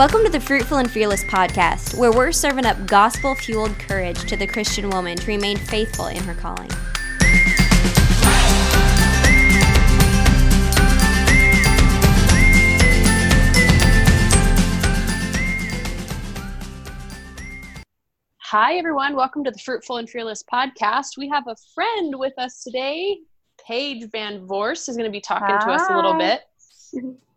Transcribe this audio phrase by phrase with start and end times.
[0.00, 4.34] Welcome to the Fruitful and Fearless podcast, where we're serving up gospel fueled courage to
[4.34, 6.70] the Christian woman to remain faithful in her calling.
[18.38, 19.14] Hi, everyone.
[19.14, 21.18] Welcome to the Fruitful and Fearless podcast.
[21.18, 23.18] We have a friend with us today.
[23.62, 25.58] Paige Van Vorst is going to be talking Hi.
[25.58, 26.40] to us a little bit.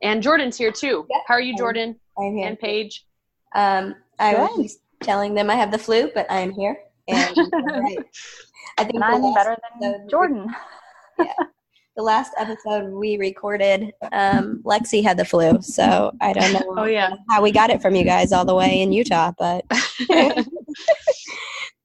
[0.01, 1.05] And Jordan's here too.
[1.09, 1.21] Yep.
[1.27, 1.99] How are you, Jordan?
[2.17, 2.47] I'm here.
[2.47, 3.05] And Paige?
[3.55, 4.57] Um, I Good.
[4.57, 6.77] was telling them I have the flu, but I'm here.
[7.07, 7.17] And
[8.77, 10.47] I think I'm better than Jordan.
[11.19, 11.33] yeah.
[11.95, 16.85] The last episode we recorded, um, Lexi had the flu, so I don't know oh,
[16.85, 17.13] yeah.
[17.29, 19.63] how we got it from you guys all the way in Utah, but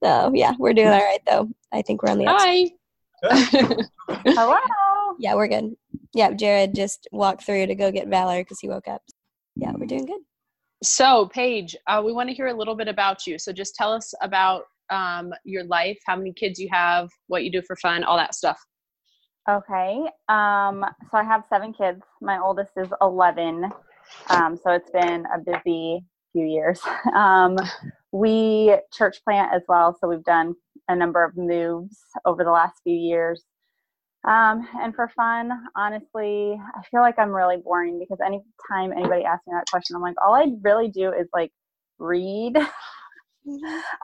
[0.02, 1.50] so yeah, we're doing all right though.
[1.72, 2.70] I think we're on the Hi.
[4.24, 4.56] Hello.
[5.19, 5.77] Yeah, we're good.
[6.14, 9.03] Yeah, Jared just walked through to go get Valor because he woke up.
[9.59, 10.20] Yeah, we're doing good.
[10.84, 13.39] So, Paige, uh, we want to hear a little bit about you.
[13.39, 17.50] So, just tell us about um, your life, how many kids you have, what you
[17.50, 18.59] do for fun, all that stuff.
[19.50, 20.05] Okay.
[20.28, 22.03] Um, so, I have seven kids.
[22.23, 23.65] My oldest is 11.
[24.31, 26.81] Um, so, it's been a busy few years.
[27.15, 27.56] Um,
[28.12, 29.97] we church plant as well.
[30.00, 30.55] So, we've done
[30.87, 33.43] a number of moves over the last few years.
[34.27, 39.47] Um, and for fun, honestly, I feel like I'm really boring because anytime anybody asks
[39.47, 41.52] me that question, I'm like, all I really do is like
[41.98, 42.56] read.
[42.56, 42.66] um,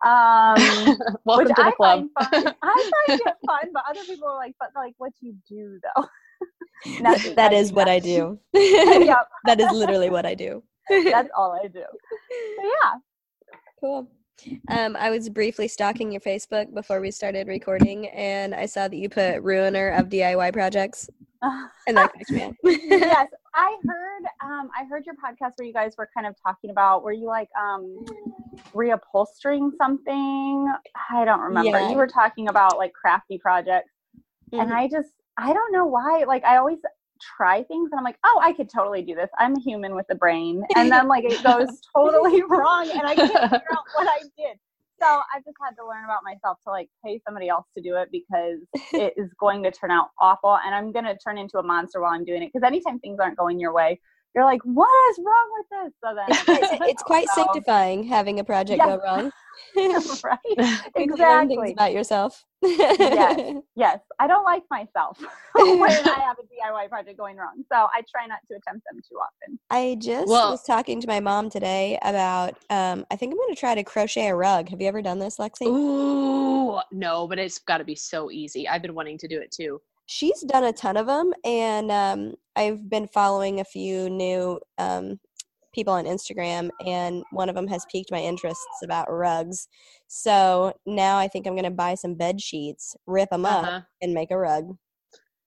[1.25, 2.07] Welcome to the I club.
[2.19, 2.55] Find fun.
[2.63, 6.07] I find it fun, but other people are like, but like, what you do though?
[7.01, 8.39] Nothing, that is what I do.
[8.53, 9.29] yep.
[9.47, 10.63] that is literally what I do.
[10.89, 11.81] That's all I do.
[11.81, 12.95] So, yeah.
[13.81, 14.09] Cool.
[14.69, 18.97] Um, I was briefly stalking your Facebook before we started recording, and I saw that
[18.97, 21.09] you put "ruiner of DIY projects,"
[21.87, 24.25] and that cracked me yes, I heard.
[24.43, 27.27] Um, I heard your podcast where you guys were kind of talking about were you
[27.27, 28.05] like um,
[28.75, 30.73] reupholstering something?
[31.11, 31.79] I don't remember.
[31.79, 31.91] Yeah.
[31.91, 33.91] You were talking about like crafty projects,
[34.53, 34.61] mm-hmm.
[34.61, 36.25] and I just I don't know why.
[36.27, 36.79] Like I always
[37.21, 39.31] try things and I'm like, oh, I could totally do this.
[39.39, 40.63] I'm a human with a brain.
[40.77, 44.59] And then like it goes totally wrong and I can't figure out what I did.
[45.01, 47.97] So I just had to learn about myself to like pay somebody else to do
[47.97, 48.61] it because
[48.93, 52.01] it is going to turn out awful and I'm going to turn into a monster
[52.01, 52.51] while I'm doing it.
[52.53, 54.01] Because anytime things aren't going your way,
[54.35, 55.95] you're like, what is wrong with this?
[56.03, 59.31] So then it's, it's quite so, sanctifying having a project go wrong.
[59.77, 60.39] right.
[60.97, 61.57] exactly.
[61.57, 62.45] things about yourself.
[62.61, 63.63] yes.
[63.77, 64.01] Yes.
[64.19, 65.19] I don't like myself
[65.55, 67.63] when I have a DIY project going wrong.
[67.71, 69.59] So I try not to attempt them too often.
[69.71, 73.55] I just well, was talking to my mom today about um, I think I'm gonna
[73.55, 74.69] try to crochet a rug.
[74.71, 75.67] Have you ever done this, Lexi?
[75.67, 78.67] Ooh, no, but it's gotta be so easy.
[78.67, 82.35] I've been wanting to do it too she's done a ton of them and um,
[82.57, 85.19] i've been following a few new um,
[85.73, 89.69] people on instagram and one of them has piqued my interests about rugs
[90.09, 93.77] so now i think i'm going to buy some bed sheets rip them uh-huh.
[93.77, 94.77] up and make a rug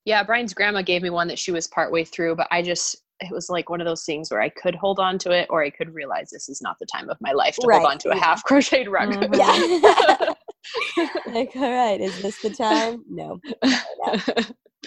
[0.06, 3.31] yeah brian's grandma gave me one that she was partway through but i just it
[3.31, 5.69] was like one of those things where I could hold on to it or I
[5.69, 7.79] could realize this is not the time of my life to right.
[7.79, 9.13] hold on to a half crocheted rug.
[9.13, 9.34] Mm-hmm.
[9.38, 10.34] Yeah.
[11.28, 13.04] like, all right, is this the time?
[13.10, 13.40] No.
[13.64, 14.20] no.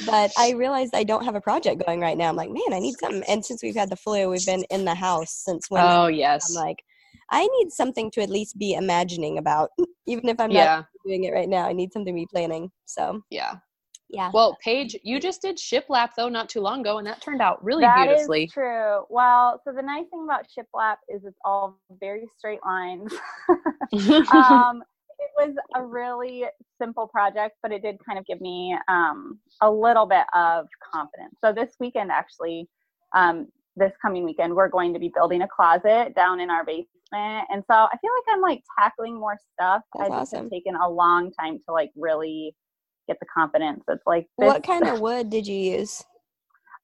[0.06, 2.28] But I realized I don't have a project going right now.
[2.28, 3.24] I'm like, man, I need something.
[3.28, 5.84] And since we've had the flu, we've been in the house since when?
[5.84, 6.56] Oh, yes.
[6.56, 6.82] I'm like,
[7.30, 9.70] I need something to at least be imagining about,
[10.06, 10.64] even if I'm yeah.
[10.64, 11.66] not doing it right now.
[11.66, 12.70] I need something to be planning.
[12.86, 13.56] So, yeah.
[14.12, 14.30] Yeah.
[14.34, 17.64] Well, Paige, you just did shiplap though not too long ago, and that turned out
[17.64, 18.44] really that beautifully.
[18.44, 19.04] Is true.
[19.08, 23.12] Well, so the nice thing about shiplap is it's all very straight lines.
[24.32, 24.88] um, it
[25.36, 26.44] was a really
[26.80, 31.34] simple project, but it did kind of give me um, a little bit of confidence.
[31.44, 32.68] So this weekend, actually,
[33.14, 37.46] um, this coming weekend, we're going to be building a closet down in our basement,
[37.50, 39.82] and so I feel like I'm like tackling more stuff.
[39.96, 40.44] That's I just awesome.
[40.44, 42.54] have taken a long time to like really
[43.08, 43.82] get the confidence.
[43.88, 46.04] It's like this, what kind of wood did you use?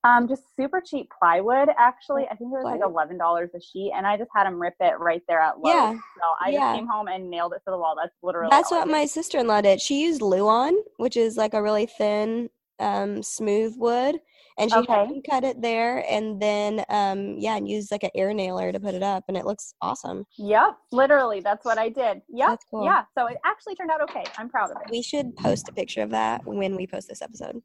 [0.06, 1.68] Um, just super cheap plywood.
[1.76, 4.60] Actually, I think it was like eleven dollars a sheet, and I just had them
[4.60, 5.74] rip it right there at Lowe's.
[5.74, 5.92] Yeah.
[5.94, 6.58] So I yeah.
[6.58, 7.96] just came home and nailed it to the wall.
[8.00, 8.48] That's literally.
[8.50, 9.80] That's what my sister in law did.
[9.80, 14.20] She used Luan, which is like a really thin, um, smooth wood,
[14.58, 15.20] and she okay.
[15.28, 18.94] cut it there, and then um, yeah, and used like an air nailer to put
[18.94, 20.24] it up, and it looks awesome.
[20.38, 22.22] Yep, literally, that's what I did.
[22.28, 22.84] Yep, cool.
[22.84, 23.02] yeah.
[23.18, 24.24] So it actually turned out okay.
[24.38, 24.88] I'm proud of it.
[24.88, 27.60] We should post a picture of that when we post this episode.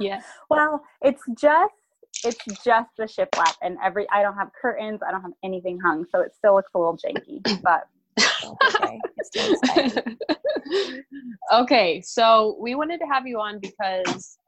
[0.00, 0.20] Yeah.
[0.50, 1.74] well, it's just
[2.24, 6.06] it's just the shiplap and every I don't have curtains, I don't have anything hung,
[6.10, 7.88] so it still looks a little janky, but
[8.44, 9.00] okay.
[11.52, 14.38] okay, so we wanted to have you on because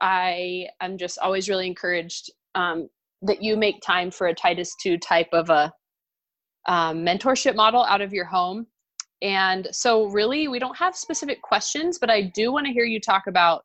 [0.00, 2.88] I am just always really encouraged um,
[3.22, 5.72] that you make time for a Titus 2 type of a
[6.66, 8.66] um, mentorship model out of your home.
[9.20, 13.00] And so, really, we don't have specific questions, but I do want to hear you
[13.00, 13.64] talk about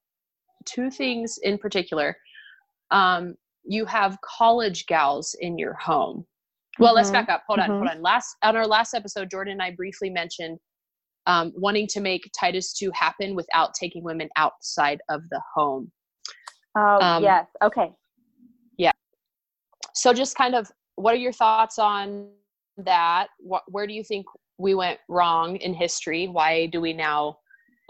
[0.66, 2.16] two things in particular.
[2.92, 6.26] Um, you have college gals in your home.
[6.80, 6.98] Well, mm-hmm.
[6.98, 7.44] let's back up.
[7.48, 7.78] Hold on, mm-hmm.
[7.78, 8.02] hold on.
[8.02, 10.60] Last on our last episode, Jordan and I briefly mentioned
[11.28, 15.92] um, wanting to make Titus 2 happen without taking women outside of the home.
[16.76, 17.48] Oh, um, yes.
[17.64, 17.92] Okay.
[18.78, 18.92] Yeah.
[19.94, 22.30] So, just kind of, what are your thoughts on
[22.78, 23.28] that?
[23.40, 24.26] What, where do you think
[24.58, 26.28] we went wrong in history?
[26.28, 27.38] Why do we now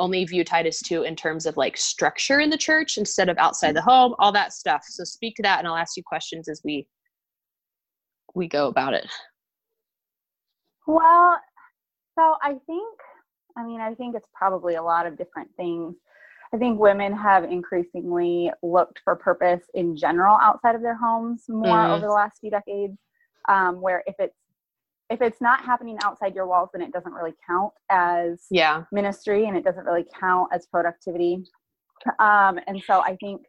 [0.03, 3.73] only view Titus 2 in terms of like structure in the church instead of outside
[3.73, 4.83] the home, all that stuff.
[4.85, 6.85] So speak to that and I'll ask you questions as we
[8.35, 9.07] we go about it.
[10.87, 11.39] Well,
[12.19, 12.99] so I think
[13.57, 15.95] I mean, I think it's probably a lot of different things.
[16.53, 21.77] I think women have increasingly looked for purpose in general outside of their homes more
[21.77, 21.95] mm.
[21.95, 22.97] over the last few decades.
[23.49, 24.37] Um, where if it's
[25.09, 29.47] if it's not happening outside your walls, then it doesn't really count as yeah ministry,
[29.47, 31.43] and it doesn't really count as productivity.
[32.19, 33.41] Um, and so I think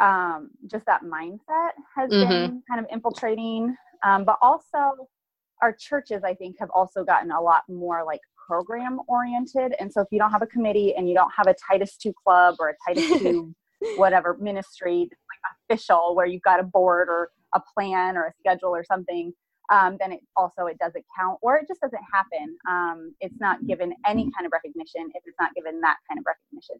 [0.00, 2.28] um, just that mindset has mm-hmm.
[2.28, 3.74] been kind of infiltrating.
[4.04, 5.08] Um, but also,
[5.62, 9.74] our churches, I think, have also gotten a lot more like program oriented.
[9.78, 12.12] And so if you don't have a committee and you don't have a Titus 2
[12.24, 13.54] club or a Titus 2
[13.96, 18.70] whatever ministry like official where you've got a board or a plan or a schedule
[18.70, 19.32] or something,
[19.70, 22.56] um, then it also it doesn't count or it just doesn't happen.
[22.68, 26.24] Um, it's not given any kind of recognition if it's not given that kind of
[26.26, 26.76] recognition.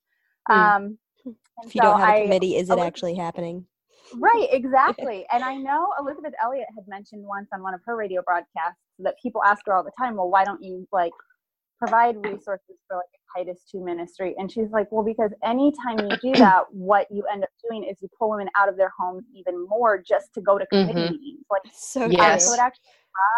[0.46, 0.52] Hmm.
[0.54, 0.98] Um,
[1.64, 3.66] if you so don't have a committee, I, is it actually happening?
[4.14, 5.26] Right, exactly.
[5.32, 9.14] and I know Elisabeth Elliot had mentioned once on one of her radio broadcasts that
[9.22, 11.12] people ask her all the time, well, why don't you like
[11.78, 14.34] provide resources for like Titus 2 ministry.
[14.38, 17.96] And she's like, well, because anytime you do that, what you end up doing is
[18.00, 21.12] you pull women out of their homes even more just to go to committee mm-hmm.
[21.12, 21.44] meetings.
[21.50, 22.46] Like, so, yes.
[22.46, 22.84] so it actually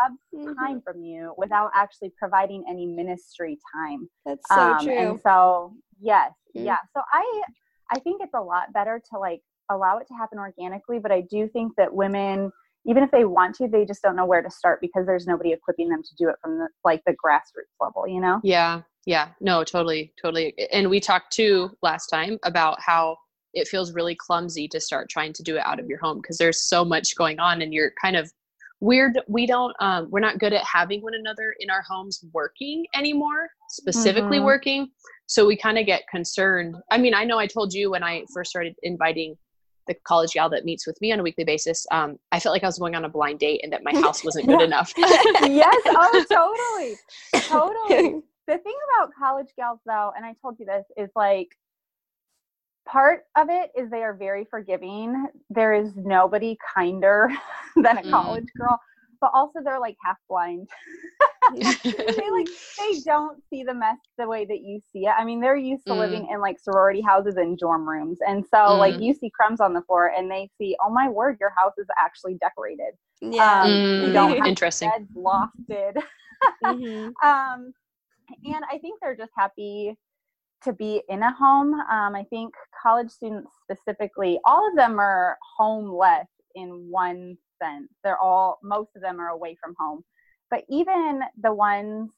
[0.03, 0.65] robs mm-hmm.
[0.65, 4.09] time from you without actually providing any ministry time.
[4.25, 4.99] That's so um, true.
[4.99, 6.67] And so, yes, mm-hmm.
[6.67, 6.79] yeah.
[6.95, 7.43] So I,
[7.91, 9.41] I think it's a lot better to like
[9.71, 12.51] allow it to happen organically, but I do think that women
[12.87, 15.53] even if they want to they just don't know where to start because there's nobody
[15.53, 19.29] equipping them to do it from the like the grassroots level you know yeah yeah
[19.41, 23.17] no totally totally and we talked too last time about how
[23.53, 26.39] it feels really clumsy to start trying to do it out of your home because
[26.39, 28.31] there's so much going on and you're kind of
[28.81, 32.87] weird we don't um, we're not good at having one another in our homes working
[32.95, 34.47] anymore specifically mm-hmm.
[34.47, 34.91] working
[35.27, 38.25] so we kind of get concerned i mean i know i told you when i
[38.33, 39.37] first started inviting
[39.91, 42.63] the college gal that meets with me on a weekly basis, um, I felt like
[42.63, 44.93] I was going on a blind date and that my house wasn't good enough.
[44.97, 46.25] yes, oh,
[47.35, 48.23] totally, totally.
[48.51, 51.49] The thing about college gals, though, and I told you this, is like
[52.87, 55.29] part of it is they are very forgiving.
[55.51, 57.31] There is nobody kinder
[57.77, 58.11] than a mm.
[58.11, 58.61] college mm.
[58.61, 58.81] girl
[59.21, 60.69] but also they're like half blind.
[61.55, 62.49] they like
[62.79, 65.15] they don't see the mess the way that you see it.
[65.17, 65.99] I mean, they're used to mm.
[65.99, 68.79] living in like sorority houses and dorm rooms, and so mm.
[68.79, 71.75] like you see crumbs on the floor, and they see, oh my word, your house
[71.79, 72.95] is actually decorated.
[73.21, 74.07] Yeah, um, mm.
[74.07, 76.03] you don't have interesting, beds lofted.
[76.65, 77.27] mm-hmm.
[77.27, 77.73] um,
[78.45, 79.97] and I think they're just happy
[80.65, 81.75] to be in a home.
[81.75, 87.89] Um, I think college students specifically, all of them are homeless in one sense.
[88.05, 90.03] They're all, most of them are away from home.
[90.51, 92.11] But even the ones,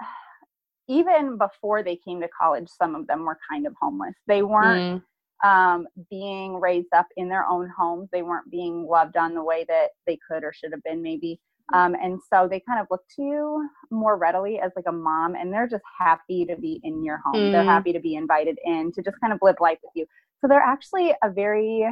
[0.88, 4.14] even before they came to college, some of them were kind of homeless.
[4.26, 5.02] They weren't
[5.44, 5.48] mm.
[5.48, 9.64] um, being raised up in their own homes, they weren't being loved on the way
[9.68, 11.40] that they could or should have been, maybe.
[11.72, 11.78] Mm.
[11.78, 15.34] Um, and so they kind of look to you more readily as like a mom,
[15.34, 17.34] and they're just happy to be in your home.
[17.34, 17.52] Mm.
[17.52, 20.06] They're happy to be invited in to just kind of live life with you.
[20.40, 21.86] So they're actually a very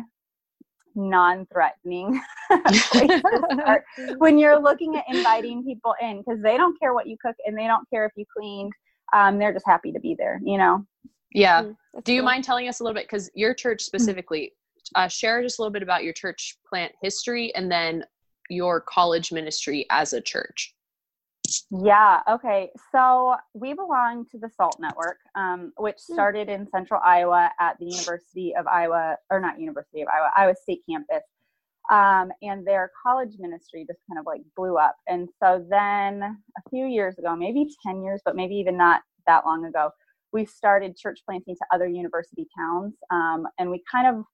[0.95, 2.21] non-threatening
[4.19, 7.57] when you're looking at inviting people in because they don't care what you cook and
[7.57, 8.73] they don't care if you cleaned
[9.13, 10.85] um, they're just happy to be there you know
[11.33, 12.27] yeah mm, do you cool.
[12.27, 14.53] mind telling us a little bit because your church specifically
[14.97, 18.05] uh, share just a little bit about your church plant history and then
[18.51, 20.75] your college ministry as a church
[21.71, 22.21] yeah.
[22.29, 22.71] Okay.
[22.93, 26.15] So we belong to the SALT Network, um, which hmm.
[26.15, 30.55] started in Central Iowa at the University of Iowa, or not University of Iowa, Iowa
[30.61, 31.23] State campus.
[31.91, 34.97] Um, and their college ministry just kind of like blew up.
[35.09, 39.45] And so then a few years ago, maybe 10 years, but maybe even not that
[39.45, 39.91] long ago,
[40.33, 42.95] we started church planting to other university towns.
[43.11, 44.25] Um, and we kind of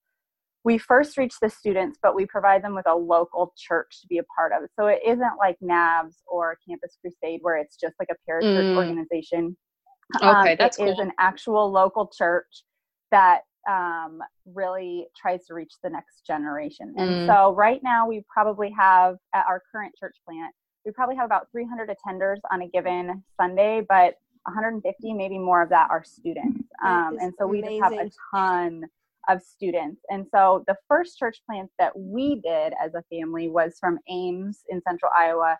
[0.66, 4.18] we first reach the students, but we provide them with a local church to be
[4.18, 4.68] a part of.
[4.74, 8.76] So it isn't like Navs or Campus Crusade where it's just like a parachurch mm.
[8.76, 9.56] organization.
[10.16, 10.92] Okay, um, that's it cool.
[10.92, 12.64] is an actual local church
[13.12, 16.92] that um, really tries to reach the next generation.
[16.96, 17.26] And mm.
[17.28, 20.52] so right now we probably have at our current church plant,
[20.84, 24.14] we probably have about 300 attenders on a given Sunday, but
[24.46, 26.64] 150, maybe more of that are students.
[26.84, 28.84] Um, and so we just have a ton
[29.28, 30.02] of students.
[30.10, 34.62] And so the first church plant that we did as a family was from Ames
[34.68, 35.58] in central Iowa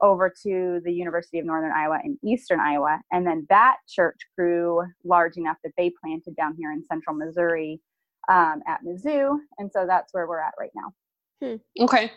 [0.00, 3.00] over to the University of Northern Iowa in eastern Iowa.
[3.12, 7.80] And then that church grew large enough that they planted down here in central Missouri
[8.28, 9.38] um, at Mizzou.
[9.58, 10.92] And so that's where we're at right now.
[11.40, 11.84] Hmm.
[11.84, 12.10] Okay.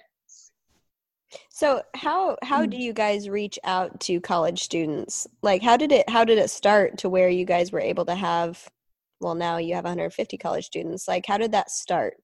[1.49, 5.27] So how how do you guys reach out to college students?
[5.41, 8.15] Like how did it how did it start to where you guys were able to
[8.15, 8.67] have
[9.19, 11.07] well now you have 150 college students.
[11.07, 12.15] Like how did that start?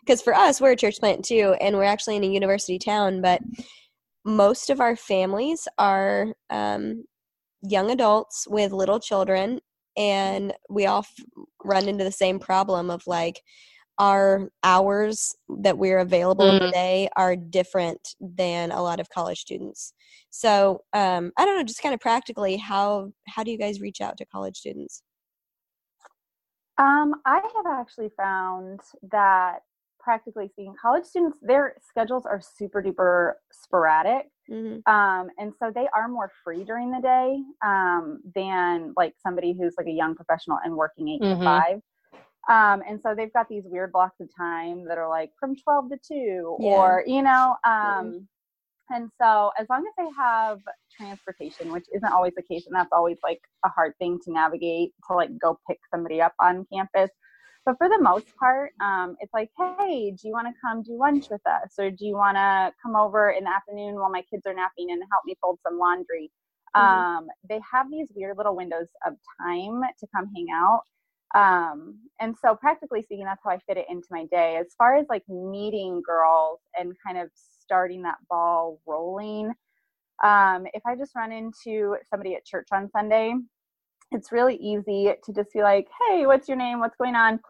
[0.00, 3.20] Because for us we're a church plant too and we're actually in a university town,
[3.20, 3.40] but
[4.24, 7.04] most of our families are um,
[7.62, 9.60] young adults with little children
[9.96, 13.42] and we all f- run into the same problem of like
[13.98, 16.52] our hours that we're available mm.
[16.52, 16.72] in the mm-hmm.
[16.72, 19.92] day are different than a lot of college students
[20.30, 24.00] so um, i don't know just kind of practically how how do you guys reach
[24.00, 25.02] out to college students
[26.78, 28.80] um, i have actually found
[29.10, 29.60] that
[30.00, 34.88] practically speaking college students their schedules are super duper sporadic mm-hmm.
[34.92, 39.74] um, and so they are more free during the day um, than like somebody who's
[39.76, 41.40] like a young professional and working 8 mm-hmm.
[41.40, 41.82] to 5
[42.48, 45.90] um, and so they've got these weird blocks of time that are like from 12
[45.90, 46.70] to 2 yeah.
[46.70, 48.26] or, you know, um,
[48.90, 50.60] and so as long as they have
[50.94, 54.92] transportation, which isn't always the case, and that's always like a hard thing to navigate
[55.08, 57.10] to like go pick somebody up on campus.
[57.66, 60.96] But for the most part, um, it's like, hey, do you want to come do
[60.96, 61.74] lunch with us?
[61.78, 64.90] Or do you want to come over in the afternoon while my kids are napping
[64.90, 66.30] and help me fold some laundry?
[66.74, 67.18] Mm-hmm.
[67.18, 70.82] Um, they have these weird little windows of time to come hang out.
[71.34, 74.56] Um, and so practically speaking, that's how I fit it into my day.
[74.56, 77.28] As far as like meeting girls and kind of
[77.68, 79.52] starting that ball rolling,
[80.24, 83.34] um, if I just run into somebody at church on Sunday,
[84.10, 86.80] it's really easy to just be like, hey, what's your name?
[86.80, 87.40] What's going on?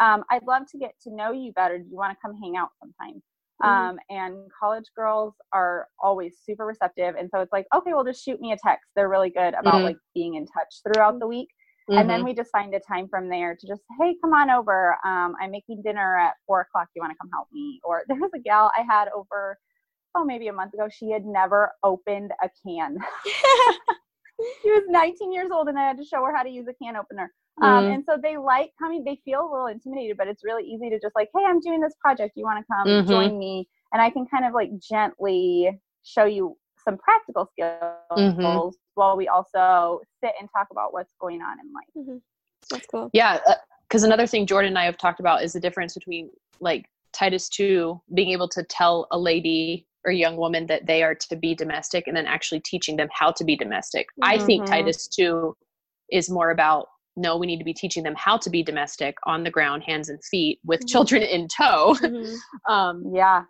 [0.00, 1.78] Um, I'd love to get to know you better.
[1.78, 3.22] Do you want to come hang out sometime?
[3.62, 3.68] Mm-hmm.
[3.68, 7.14] Um, and college girls are always super receptive.
[7.16, 8.86] And so it's like, okay, well, just shoot me a text.
[8.94, 9.84] They're really good about mm-hmm.
[9.84, 11.48] like being in touch throughout the week.
[11.88, 12.00] Mm-hmm.
[12.00, 12.26] And then mm-hmm.
[12.26, 14.96] we just find a time from there to just, hey, come on over.
[15.04, 16.88] Um, I'm making dinner at four o'clock.
[16.94, 17.80] You want to come help me?
[17.82, 19.58] Or there was a gal I had over,
[20.14, 20.88] oh, maybe a month ago.
[20.90, 22.98] She had never opened a can.
[24.62, 26.74] she was 19 years old and I had to show her how to use a
[26.84, 27.32] can opener.
[27.60, 27.92] Um, mm-hmm.
[27.94, 31.00] and so they like coming, they feel a little intimidated, but it's really easy to
[31.00, 32.34] just like, hey, I'm doing this project.
[32.36, 33.08] You want to come mm-hmm.
[33.08, 33.68] join me?
[33.92, 35.70] And I can kind of like gently
[36.04, 37.72] show you some practical skills
[38.12, 38.68] mm-hmm.
[38.94, 42.06] while we also sit and talk about what's going on in life.
[42.06, 42.18] Mm-hmm.
[42.70, 43.10] That's cool.
[43.12, 43.40] Yeah,
[43.88, 46.86] because uh, another thing Jordan and I have talked about is the difference between like
[47.12, 51.36] Titus two being able to tell a lady or young woman that they are to
[51.36, 54.06] be domestic and then actually teaching them how to be domestic.
[54.06, 54.30] Mm-hmm.
[54.30, 54.72] I think mm-hmm.
[54.72, 55.56] Titus two
[56.10, 56.86] is more about
[57.16, 60.08] no, we need to be teaching them how to be domestic on the ground, hands
[60.08, 60.86] and feet, with mm-hmm.
[60.86, 61.96] children in tow.
[62.00, 62.34] Mm-hmm.
[62.72, 63.42] um, yeah.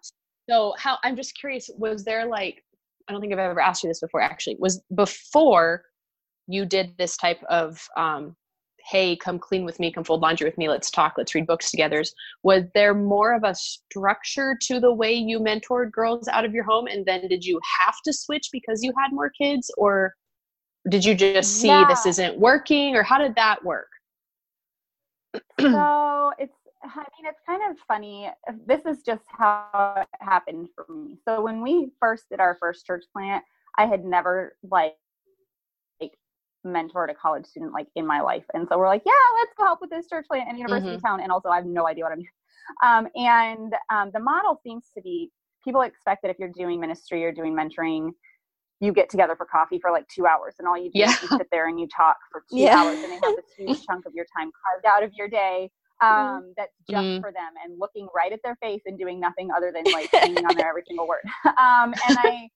[0.49, 2.65] So, how I'm just curious, was there like
[3.09, 5.83] I don't think I've ever asked you this before actually, was before
[6.47, 8.37] you did this type of um,
[8.91, 11.71] hey, come clean with me, come fold laundry with me, let's talk, let's read books
[11.71, 12.03] together.
[12.43, 16.65] Was there more of a structure to the way you mentored girls out of your
[16.65, 16.87] home?
[16.87, 19.71] And then did you have to switch because you had more kids?
[19.77, 20.15] Or
[20.89, 21.87] did you just see yeah.
[21.87, 22.97] this isn't working?
[22.97, 23.89] Or how did that work?
[25.61, 28.31] so it's I mean, it's kind of funny.
[28.67, 31.19] This is just how it happened for me.
[31.27, 33.45] So when we first did our first church plant,
[33.77, 34.97] I had never like, like
[36.67, 39.65] mentored a college student like in my life, and so we're like, yeah, let's go
[39.65, 41.07] help with this church plant in University mm-hmm.
[41.07, 41.21] Town.
[41.21, 42.29] And also, I have no idea what I'm doing.
[42.85, 45.31] Um, and um, the model seems to be
[45.65, 48.11] people expect that if you're doing ministry or doing mentoring,
[48.81, 51.09] you get together for coffee for like two hours and all you do yeah.
[51.09, 52.77] is you sit there and you talk for two yeah.
[52.77, 55.71] hours and they have this huge chunk of your time carved out of your day
[56.03, 56.37] Mm-hmm.
[56.37, 57.21] um, that's just mm.
[57.21, 60.47] for them and looking right at their face and doing nothing other than like hanging
[60.47, 61.23] on their every single word.
[61.45, 62.49] Um, and I,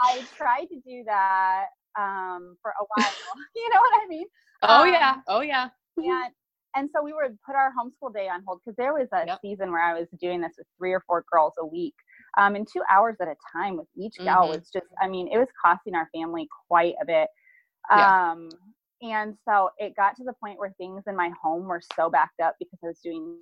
[0.00, 1.66] I tried to do that
[1.98, 3.12] um, for a while.
[3.56, 4.26] you know what I mean?
[4.62, 5.16] Oh um, yeah.
[5.28, 5.68] Oh yeah.
[5.96, 6.32] And
[6.76, 9.38] and so we would put our homeschool day on hold because there was a yep.
[9.40, 11.94] season where I was doing this with three or four girls a week.
[12.36, 14.58] Um, and two hours at a time with each gal mm-hmm.
[14.58, 17.28] was just, I mean, it was costing our family quite a bit.
[17.90, 18.32] Yeah.
[18.32, 18.50] Um,
[19.00, 22.40] and so it got to the point where things in my home were so backed
[22.40, 23.38] up because I was doing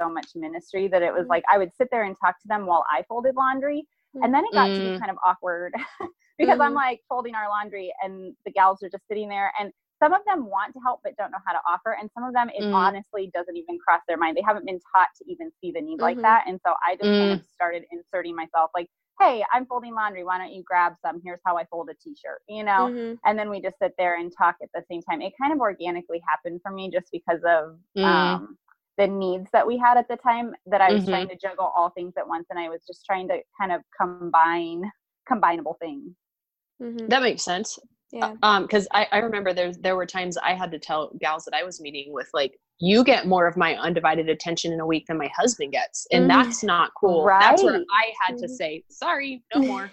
[0.00, 1.28] so much ministry that it was mm.
[1.28, 3.86] like I would sit there and talk to them while I folded laundry.
[4.14, 4.76] And then it got mm.
[4.76, 4.98] to be mm.
[4.98, 5.74] kind of awkward
[6.38, 6.62] because mm.
[6.62, 6.76] I'm mm-hmm.
[6.76, 9.52] like folding our laundry and the gals are just sitting there.
[9.58, 9.72] And
[10.02, 12.34] some of them want to help but don't know how to offer and some of
[12.34, 12.74] them it mm.
[12.74, 15.94] honestly doesn't even cross their mind they haven't been taught to even see the need
[15.94, 16.02] mm-hmm.
[16.02, 17.18] like that and so i just mm.
[17.18, 18.88] kind of started inserting myself like
[19.20, 22.42] hey i'm folding laundry why don't you grab some here's how i fold a t-shirt
[22.48, 23.14] you know mm-hmm.
[23.24, 25.60] and then we just sit there and talk at the same time it kind of
[25.60, 28.04] organically happened for me just because of mm.
[28.04, 28.56] um,
[28.98, 31.10] the needs that we had at the time that i was mm-hmm.
[31.10, 33.80] trying to juggle all things at once and i was just trying to kind of
[33.98, 34.82] combine
[35.30, 36.12] combinable things
[36.84, 37.08] mm-hmm.
[37.08, 37.78] that makes sense
[38.14, 38.34] yeah.
[38.44, 41.54] Um, because I, I remember there there were times I had to tell gals that
[41.54, 45.06] I was meeting with like, you get more of my undivided attention in a week
[45.08, 46.40] than my husband gets, and mm-hmm.
[46.40, 47.24] that's not cool.
[47.24, 47.40] Right.
[47.40, 48.54] That's where I had to mm-hmm.
[48.54, 49.90] say, sorry, no more.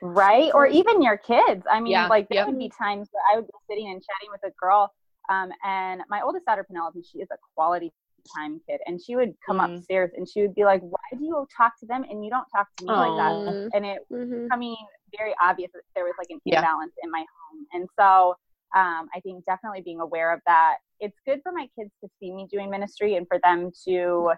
[0.00, 1.66] right, or even your kids.
[1.70, 2.06] I mean, yeah.
[2.06, 2.46] like there yep.
[2.46, 4.90] would be times where I would be sitting and chatting with a girl,
[5.28, 7.92] um, and my oldest daughter Penelope, she is a quality
[8.36, 11.24] time kid and she would come mm upstairs and she would be like why do
[11.24, 13.08] you talk to them and you don't talk to me Aww.
[13.08, 14.44] like that and it was mm-hmm.
[14.44, 14.76] becoming
[15.16, 16.58] very obvious that there was like an yeah.
[16.58, 18.34] imbalance in my home and so
[18.76, 22.32] um, i think definitely being aware of that it's good for my kids to see
[22.32, 24.30] me doing ministry and for them to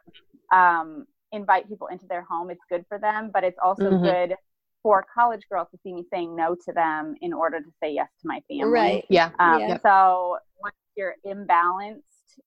[0.53, 4.05] um, invite people into their home it's good for them but it's also mm-hmm.
[4.05, 4.37] good
[4.83, 8.09] for college girls to see me saying no to them in order to say yes
[8.21, 9.79] to my family right yeah, um, yeah.
[9.83, 12.03] so once you're imbalanced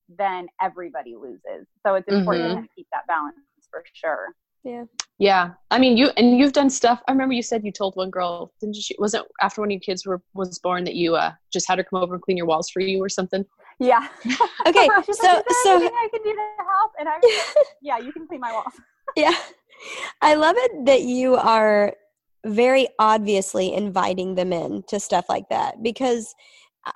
[0.10, 1.68] then everybody loses.
[1.86, 2.62] So it's important mm-hmm.
[2.64, 3.36] to keep that balance
[3.70, 4.30] for sure.
[4.64, 4.84] Yeah.
[5.18, 5.52] Yeah.
[5.72, 7.02] I mean, you and you've done stuff.
[7.08, 8.96] I remember you said you told one girl, didn't you?
[9.00, 11.84] Wasn't after one of your kids were was born that you uh just had her
[11.84, 13.44] come over and clean your walls for you or something?
[13.80, 14.08] Yeah.
[14.68, 14.88] okay.
[15.06, 18.52] so so I can do to help, and I was yeah, you can clean my
[18.52, 18.74] walls.
[19.16, 19.34] yeah.
[20.22, 21.96] I love it that you are
[22.46, 26.36] very obviously inviting them in to stuff like that because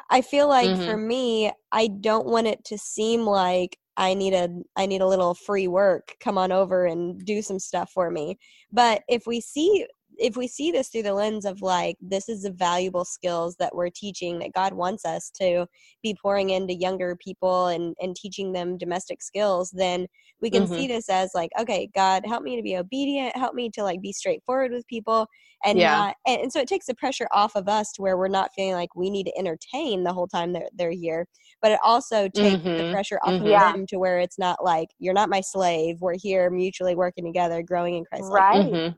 [0.10, 0.86] I feel like mm-hmm.
[0.86, 5.08] for me, I don't want it to seem like I need a I need a
[5.08, 6.16] little free work.
[6.20, 8.38] Come on over and do some stuff for me.
[8.72, 9.86] But if we see
[10.20, 13.76] if we see this through the lens of like this is the valuable skills that
[13.76, 15.66] we're teaching that god wants us to
[16.04, 20.08] be pouring into younger people and and teaching them domestic skills then
[20.42, 20.76] we can mm-hmm.
[20.76, 24.02] see this as like okay god help me to be obedient help me to like
[24.02, 25.28] be straightforward with people
[25.64, 25.96] and yeah.
[25.96, 28.52] not and, and so it takes the pressure off of us to where we're not
[28.56, 31.28] feeling like we need to entertain the whole time they're, they're here
[31.62, 32.86] but it also takes mm-hmm.
[32.86, 33.46] the pressure off mm-hmm.
[33.46, 33.72] of yeah.
[33.72, 37.64] them to where it's not like you're not my slave we're here mutually working together
[37.64, 38.94] growing in christ right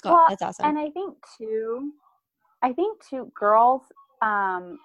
[0.00, 1.92] cool well, that's awesome and i think too
[2.62, 3.82] i think too girls
[4.22, 4.78] um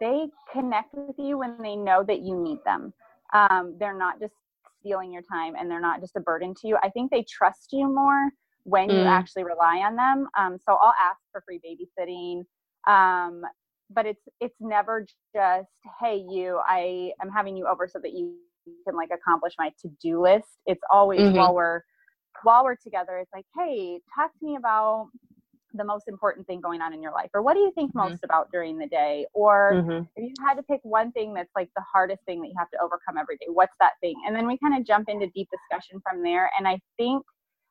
[0.00, 2.92] they connect with you when they know that you need them
[3.34, 4.34] um they're not just
[4.80, 7.68] stealing your time and they're not just a burden to you i think they trust
[7.72, 8.30] you more
[8.64, 8.94] when mm.
[8.94, 10.28] you actually rely on them.
[10.38, 12.44] Um, so I'll ask for free babysitting.
[12.90, 13.42] Um,
[13.94, 15.68] but it's it's never just
[16.00, 18.34] hey you I am having you over so that you
[18.86, 20.48] can like accomplish my to-do list.
[20.66, 21.36] It's always mm-hmm.
[21.36, 21.82] while we're
[22.42, 25.08] while we're together, it's like, hey, talk to me about
[25.74, 28.10] the most important thing going on in your life or what do you think mm-hmm.
[28.10, 30.04] most about during the day or mm-hmm.
[30.16, 32.70] if you had to pick one thing that's like the hardest thing that you have
[32.70, 35.48] to overcome every day what's that thing and then we kind of jump into deep
[35.50, 37.24] discussion from there and i think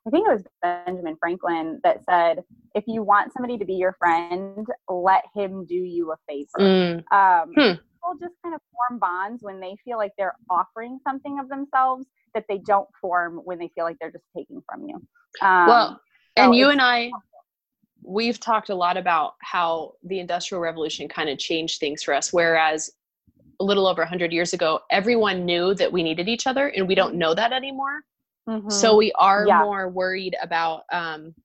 [0.08, 2.44] I think it was Benjamin Franklin that said,
[2.74, 6.48] if you want somebody to be your friend, let him do you a favor.
[6.60, 7.04] Mm.
[7.12, 7.74] Um, hmm.
[7.74, 12.08] People just kind of form bonds when they feel like they're offering something of themselves
[12.34, 14.96] that they don't form when they feel like they're just taking from you.
[15.42, 16.02] Um, well,
[16.36, 17.12] and so you and I,
[18.04, 22.32] we've talked a lot about how the Industrial Revolution kind of changed things for us,
[22.32, 22.92] whereas
[23.60, 26.96] a little over 100 years ago, everyone knew that we needed each other, and we
[26.96, 28.02] don't know that anymore.
[28.50, 28.70] Mm-hmm.
[28.70, 29.62] So we are yeah.
[29.62, 31.36] more worried about um,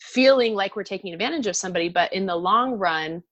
[0.00, 3.22] feeling like we're taking advantage of somebody, but in the long run,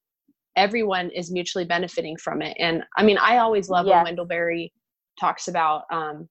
[0.56, 2.56] everyone is mutually benefiting from it.
[2.58, 3.94] And I mean, I always love yes.
[3.94, 4.72] when Wendell Berry
[5.18, 6.28] talks about um,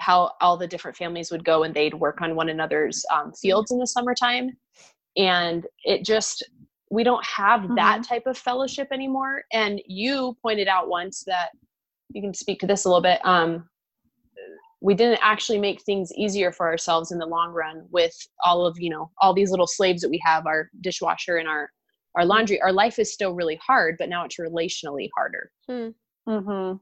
[0.00, 3.70] how all the different families would go and they'd work on one another's um, fields
[3.70, 4.50] in the summertime.
[5.16, 6.42] And it just,
[6.90, 7.74] we don't have mm-hmm.
[7.76, 9.42] that type of fellowship anymore.
[9.52, 11.50] And you pointed out once that
[12.12, 13.20] you can speak to this a little bit.
[13.24, 13.68] Um,
[14.80, 18.78] we didn't actually make things easier for ourselves in the long run with all of
[18.80, 21.70] you know all these little slaves that we have our dishwasher and our
[22.16, 25.88] our laundry our life is still really hard but now it's relationally harder hmm.
[26.28, 26.76] mm-hmm.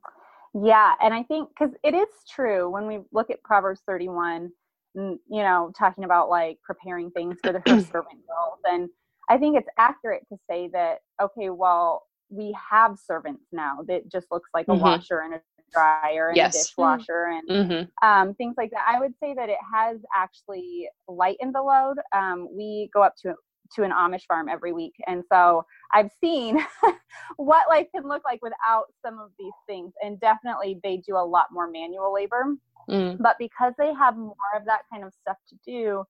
[0.62, 4.50] Yeah and i think because it is true when we look at proverbs 31
[4.94, 8.88] you know talking about like preparing things for the first servant girls and
[9.28, 14.26] i think it's accurate to say that okay well we have servants now that just
[14.30, 14.82] looks like a mm-hmm.
[14.82, 15.40] washer and a
[15.72, 16.54] dryer and yes.
[16.54, 18.06] a dishwasher and mm-hmm.
[18.06, 18.84] um, things like that.
[18.86, 21.96] I would say that it has actually lightened the load.
[22.14, 23.34] Um, we go up to
[23.74, 26.64] to an Amish farm every week, and so I've seen
[27.36, 29.92] what life can look like without some of these things.
[30.02, 32.56] And definitely, they do a lot more manual labor.
[32.88, 33.18] Mm.
[33.20, 36.04] But because they have more of that kind of stuff to do,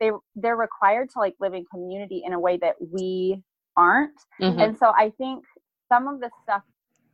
[0.00, 3.42] they they're required to like live in community in a way that we
[3.76, 4.18] aren't.
[4.40, 4.58] Mm-hmm.
[4.60, 5.44] And so I think
[5.88, 6.62] some of the stuff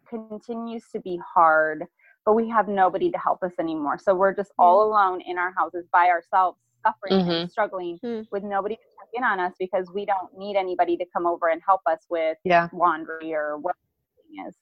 [0.08, 1.84] continues to be hard,
[2.24, 3.98] but we have nobody to help us anymore.
[3.98, 7.40] So we're just all alone in our houses by ourselves, suffering Mhm.
[7.42, 8.22] and struggling Hmm.
[8.30, 11.48] with nobody to check in on us because we don't need anybody to come over
[11.48, 12.68] and help us with Yeah.
[12.72, 13.76] laundry or what
[14.16, 14.56] the thing is.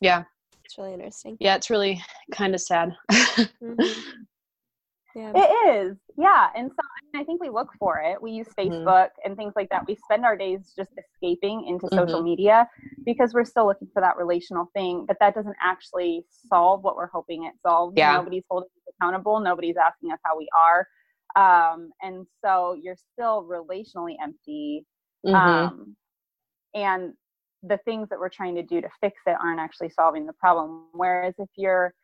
[0.00, 0.24] Yeah.
[0.64, 1.36] It's really interesting.
[1.40, 1.56] Yeah.
[1.56, 2.96] It's really kind of sad.
[3.62, 4.24] Mhm.
[5.14, 5.32] Yeah.
[5.34, 6.48] It is, yeah.
[6.56, 8.20] And so I, mean, I think we look for it.
[8.20, 8.84] We use Mhm.
[8.84, 9.86] Facebook and things like that.
[9.86, 12.24] We spend our days just escaping into social Mm-hmm.
[12.24, 12.68] media
[13.04, 15.04] because we're still looking for that relational thing.
[15.06, 17.94] But that doesn't actually solve what we're hoping it solves.
[17.96, 18.12] Yeah.
[18.16, 19.38] Nobody's holding us accountable.
[19.38, 20.88] Nobody's asking us how we are.
[21.36, 24.84] Um, and so you're still relationally empty.
[25.26, 25.34] Mhm.
[25.34, 25.96] Um,
[26.74, 27.14] and
[27.62, 30.88] the things that we're trying to do to fix it aren't actually solving the problem.
[30.92, 31.94] Whereas if you're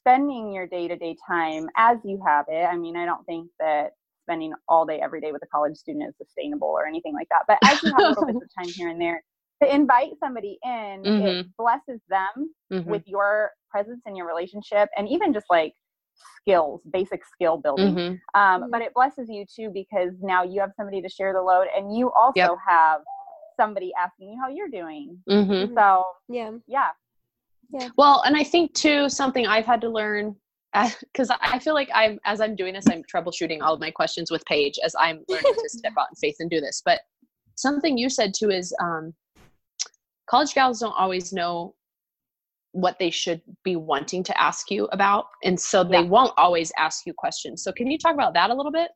[0.00, 3.48] spending your day to day time as you have it, I mean, I don't think
[3.58, 3.92] that
[4.24, 7.44] spending all day every day with a college student is sustainable or anything like that.
[7.48, 9.22] But as you have a little bits of time here and there,
[9.62, 12.86] to invite somebody in, it blesses them Mhm.
[12.86, 15.74] with your presence in your relationship and even just like
[16.40, 17.94] skills, basic skill building.
[17.94, 18.20] Mhm.
[18.34, 21.66] Um, but it blesses you too because now you have somebody to share the load
[21.76, 22.58] and you also Yep.
[22.66, 23.00] have
[23.58, 25.18] somebody asking you how you're doing.
[25.28, 25.74] Mhm.
[25.76, 26.52] So Yeah.
[26.66, 26.88] yeah,
[27.96, 30.36] Well, and I think too something I've had to learn
[31.00, 34.30] because I feel like I'm as I'm doing this, I'm troubleshooting all of my questions
[34.30, 36.82] with Paige as I'm learning to step out in faith and do this.
[36.84, 37.00] But
[37.56, 39.12] something you said too is um,
[40.28, 41.74] college gals don't always know
[42.72, 46.08] what they should be wanting to ask you about, and so they Yeah.
[46.08, 47.64] won't always ask you questions.
[47.64, 48.90] So can you talk about that a little bit?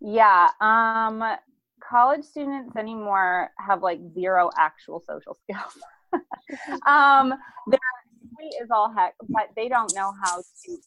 [0.00, 0.48] yeah.
[0.62, 1.22] Um,
[1.86, 5.76] college students anymore have like zero actual social skills.
[6.86, 7.34] um,
[7.66, 7.80] they're
[8.34, 10.78] sweet as all heck, but they don't know how to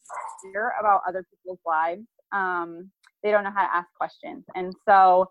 [0.43, 2.03] hear about other people's lives.
[2.33, 2.91] Um,
[3.23, 5.29] they don't know how to ask questions, and so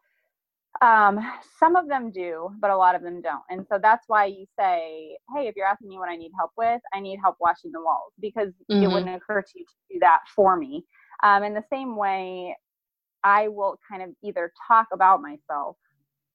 [0.80, 1.20] um,
[1.58, 3.42] some of them do, but a lot of them don't.
[3.50, 6.52] And so that's why you say, "Hey, if you're asking me what I need help
[6.56, 8.92] with, I need help washing the walls," because it Mhm.
[8.92, 10.84] wouldn't occur to you to do that for me.
[11.22, 12.56] Um, in the same way,
[13.24, 15.76] I will kind of either talk about myself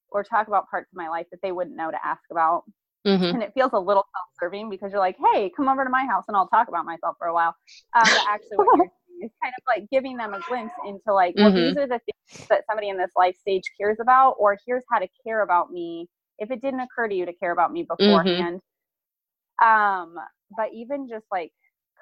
[0.09, 2.63] or talk about parts of my life that they wouldn't know to ask about
[3.07, 3.33] Mm-hmm.
[3.33, 6.25] and it feels a little self-serving because you're like, "Hey, come over to my house
[6.27, 7.55] and I'll talk about myself for a while."
[7.95, 11.13] Um, but actually, what you're doing is kind of like giving them a glimpse into
[11.13, 11.53] like, well, Mhm.
[11.53, 14.99] these are the things that somebody in this life stage cares about, or here's how
[14.99, 16.07] to care about me
[16.39, 18.61] if it didn't occur to you to care about me beforehand.
[19.63, 20.15] Um,
[20.55, 21.51] but even just like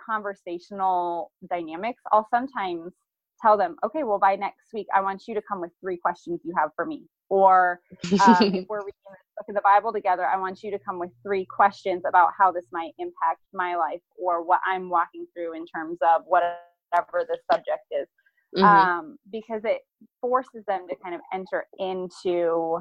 [0.06, 2.94] conversational dynamics, I'll sometimes
[3.42, 6.42] tell them, "Okay, well, by next week, I want you to come with three questions
[6.44, 7.80] you have for me." Or
[8.20, 8.94] um, if we're reading
[9.38, 12.32] this book of the Bible together, I want you to come with three questions about
[12.38, 17.26] how this might impact my life or what I'm walking through in terms of whatever
[17.28, 18.08] the subject is.
[18.56, 18.64] Mhm.
[18.64, 19.82] Um, because it
[20.22, 22.80] forces them to kind of enter into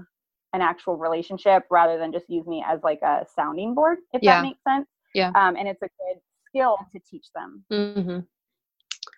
[0.53, 4.37] an actual relationship rather than just use me as like a sounding board, if Yeah.
[4.37, 4.89] that makes sense.
[5.15, 5.33] Yeah.
[5.35, 7.65] Um, and it's a good skill to teach them.
[7.73, 8.21] Mm-hmm.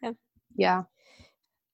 [0.03, 0.13] Yeah.
[0.57, 0.83] Yeah.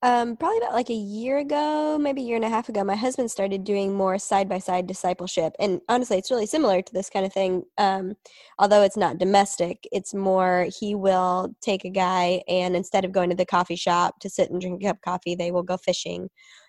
[0.04, 2.96] Um, probably about like a year ago, maybe a year and a half ago, my
[2.96, 5.54] husband started doing more side by side discipleship.
[5.60, 7.62] And honestly, it's really similar to this kind of thing.
[7.78, 8.14] Um,
[8.58, 13.30] although it's not domestic, it's more he will take a guy and instead of going
[13.30, 15.76] to the coffee shop to sit and drink a cup of coffee, they will go
[15.76, 16.28] fishing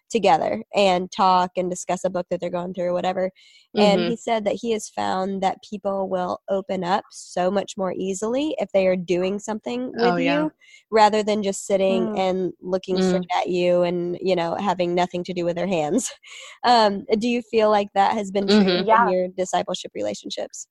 [0.10, 3.32] together and talk and discuss a book that they're going through or whatever.
[3.78, 4.10] And Mhm.
[4.10, 8.56] he said that he has found that people will open up so much more easily
[8.60, 10.44] if they are doing something with Oh, yeah.
[10.44, 10.52] you
[10.92, 12.18] rather than just sitting Mm.
[12.20, 13.08] and looking Mm.
[13.08, 16.12] straight at you and you know having nothing to do with their hands
[16.64, 18.88] um, do you feel like that has been true Mhm.
[18.88, 19.06] Yeah.
[19.08, 20.68] in your discipleship relationships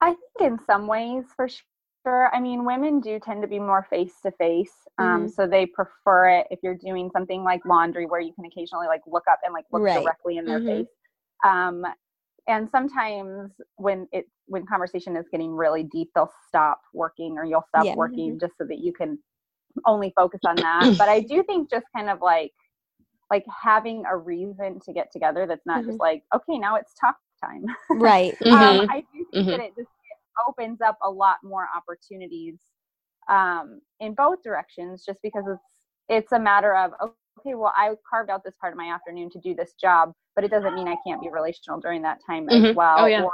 [0.00, 1.48] I think in some ways, for
[2.04, 2.30] sure.
[2.34, 4.72] I mean, women do tend to be more face to face,
[5.28, 9.02] so they prefer it if you're doing something like laundry, where you can occasionally like
[9.06, 10.02] look up and like look Right.
[10.02, 10.80] directly in their Mhm.
[10.80, 10.88] face.
[11.44, 11.84] Um,
[12.46, 17.64] and sometimes when it when conversation is getting really deep, they'll stop working or you'll
[17.68, 17.94] stop Yeah.
[17.96, 19.18] working just so that you can
[19.86, 20.96] only focus on that.
[20.98, 22.52] but I do think just kind of like
[23.30, 27.16] like having a reason to get together that's not just like okay now it's talk
[27.42, 29.50] time right um, I do think Mhm.
[29.50, 29.88] that it just
[30.48, 32.60] opens up a lot more opportunities
[33.28, 35.62] um, in both directions, just because it's
[36.08, 36.92] it's a matter of
[37.38, 40.44] okay, well, I carved out this part of my afternoon to do this job, but
[40.44, 42.70] it doesn't mean I can't be relational during that time Mhm.
[42.70, 42.98] as well.
[43.00, 43.22] Oh, yeah.
[43.22, 43.32] Or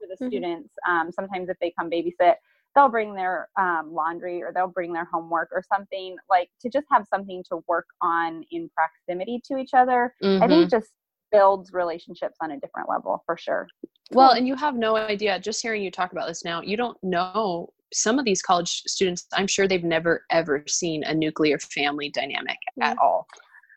[0.00, 0.28] for the Mhm.
[0.28, 2.36] students, um, sometimes if they come babysit,
[2.74, 6.86] they'll bring their um, laundry or they'll bring their homework or something like to just
[6.90, 10.14] have something to work on in proximity to each other.
[10.40, 10.48] I Mhm.
[10.48, 10.92] think just
[11.32, 13.68] builds relationships on a different level for sure.
[14.16, 16.96] Well, and you have no idea, just hearing you talk about this now, you don't
[17.02, 22.08] know some of these college students, I'm sure they've never ever seen a nuclear family
[22.08, 23.26] dynamic at all.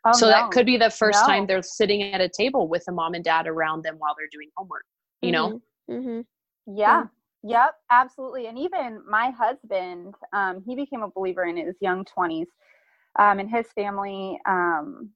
[0.06, 0.32] Oh, so no.
[0.32, 1.26] that could be the first no.
[1.26, 4.28] time they're sitting at a table with a mom and dad around them while they're
[4.32, 4.84] doing homework.
[5.20, 5.60] You know.
[5.90, 5.94] Mm-hmm.
[5.94, 6.76] Mm-hmm.
[6.76, 7.04] Yeah.
[7.42, 8.46] Yep, absolutely.
[8.46, 12.46] And even my husband, um, he became a believer in his young 20s.
[13.18, 15.10] Um, and his family, um,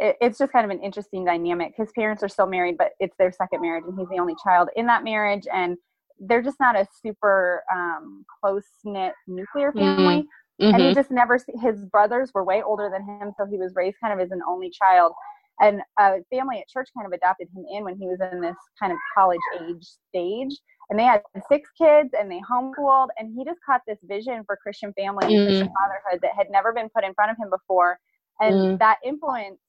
[0.00, 1.74] it, it's just kind of an interesting dynamic.
[1.76, 4.68] His parents are still married, but it's their second marriage, and he's the only child
[4.74, 5.46] in that marriage.
[5.52, 5.76] And
[6.18, 9.78] they're just not a super um, close knit nuclear mm-hmm.
[9.78, 10.16] family.
[10.60, 10.74] Mm-hmm.
[10.74, 10.94] And he mm-hmm.
[10.94, 14.24] just never, his brothers were way older than him, so he was raised kind of
[14.24, 15.12] as an only child.
[15.60, 18.56] And a family at church kind of adopted him in when he was in this
[18.78, 20.56] kind of college age stage.
[20.88, 23.08] And they had six kids and they homeschooled.
[23.18, 25.46] And he just caught this vision for Christian family and mm.
[25.46, 27.98] Christian fatherhood that had never been put in front of him before.
[28.40, 28.78] And mm.
[28.78, 29.60] that influence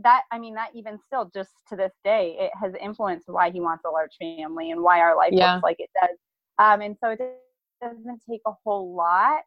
[0.00, 3.60] that i mean that even still just to this day it has influenced why he
[3.60, 5.54] wants a large family and why our life yeah.
[5.54, 6.16] looks like it does
[6.58, 7.20] um, and so it
[7.82, 9.42] doesn't take a whole lot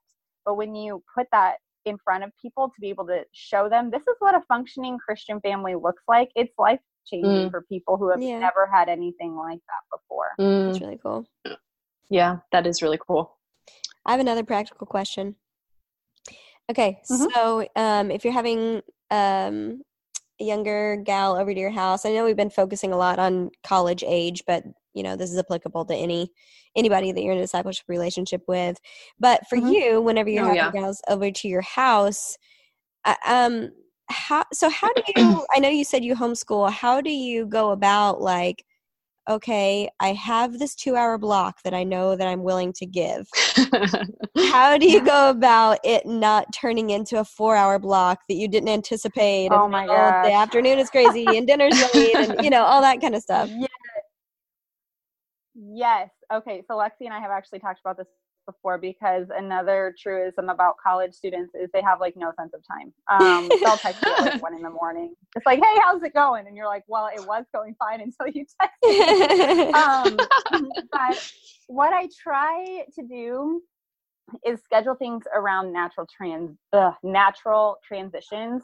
[0.46, 1.56] but when you put that
[1.86, 4.98] in front of people to be able to show them this is what a functioning
[4.98, 7.52] christian family looks like it's life changing mm.
[7.52, 8.40] for people who have yeah.
[8.40, 10.70] never had anything like that before mm.
[10.70, 11.26] it's really cool
[12.10, 13.38] yeah that is really cool
[14.06, 15.36] i have another practical question
[16.70, 17.28] okay mm-hmm.
[17.34, 19.82] so um, if you're having um,
[20.40, 24.04] younger gal over to your house i know we've been focusing a lot on college
[24.06, 26.32] age but you know this is applicable to any
[26.76, 28.78] anybody that you're in a discipleship relationship with
[29.20, 29.70] but for mm-hmm.
[29.70, 30.72] you whenever you're oh, having yeah.
[30.72, 32.38] gals over to your house
[33.06, 33.70] uh, um
[34.10, 37.72] how so how do you i know you said you homeschool how do you go
[37.72, 38.64] about like
[39.28, 43.28] okay, I have this two hour block that I know that I'm willing to give.
[44.50, 48.48] How do you go about it not turning into a four hour block that you
[48.48, 49.52] didn't anticipate?
[49.52, 50.26] Oh my god!
[50.26, 53.22] Oh, the afternoon is crazy and dinner's late and you know, all that kind of
[53.22, 53.50] stuff.
[53.52, 53.70] Yes.
[55.56, 56.10] Yes.
[56.32, 56.64] Okay.
[56.68, 58.08] So Lexi and I have actually talked about this
[58.48, 62.92] before because another truism about college students is they have like no sense of time.
[63.12, 65.14] Um, they'll text you at like one in the morning.
[65.36, 66.48] It's like, hey, how's it going?
[66.48, 69.74] And you're like, well, it was going fine until you texted me.
[69.74, 70.18] um,
[70.92, 71.34] but
[71.68, 73.62] what I try to do
[74.46, 78.64] is schedule things around natural trans, ugh, natural transitions.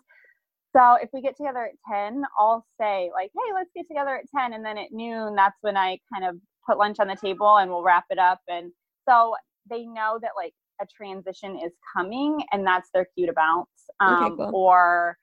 [0.76, 4.26] So if we get together at 10, I'll say like, hey, let's get together at
[4.36, 4.54] 10.
[4.54, 7.70] And then at noon, that's when I kind of put lunch on the table and
[7.70, 8.40] we'll wrap it up.
[8.48, 8.72] And
[9.08, 9.36] so
[9.70, 13.68] they know that like a transition is coming and that's their cue to bounce.
[14.00, 14.52] Um, okay, cool.
[14.54, 15.18] Or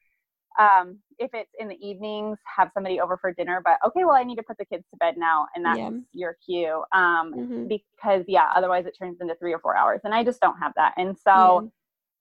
[0.59, 4.25] um, if it's in the evenings, have somebody over for dinner, but okay, well, I
[4.25, 5.91] need to put the kids to bed now, and that's yeah.
[6.13, 6.83] your cue.
[6.93, 7.69] Um, mm-hmm.
[7.69, 10.73] Because, yeah, otherwise it turns into three or four hours, and I just don't have
[10.77, 10.95] that.
[10.97, 11.71] And so,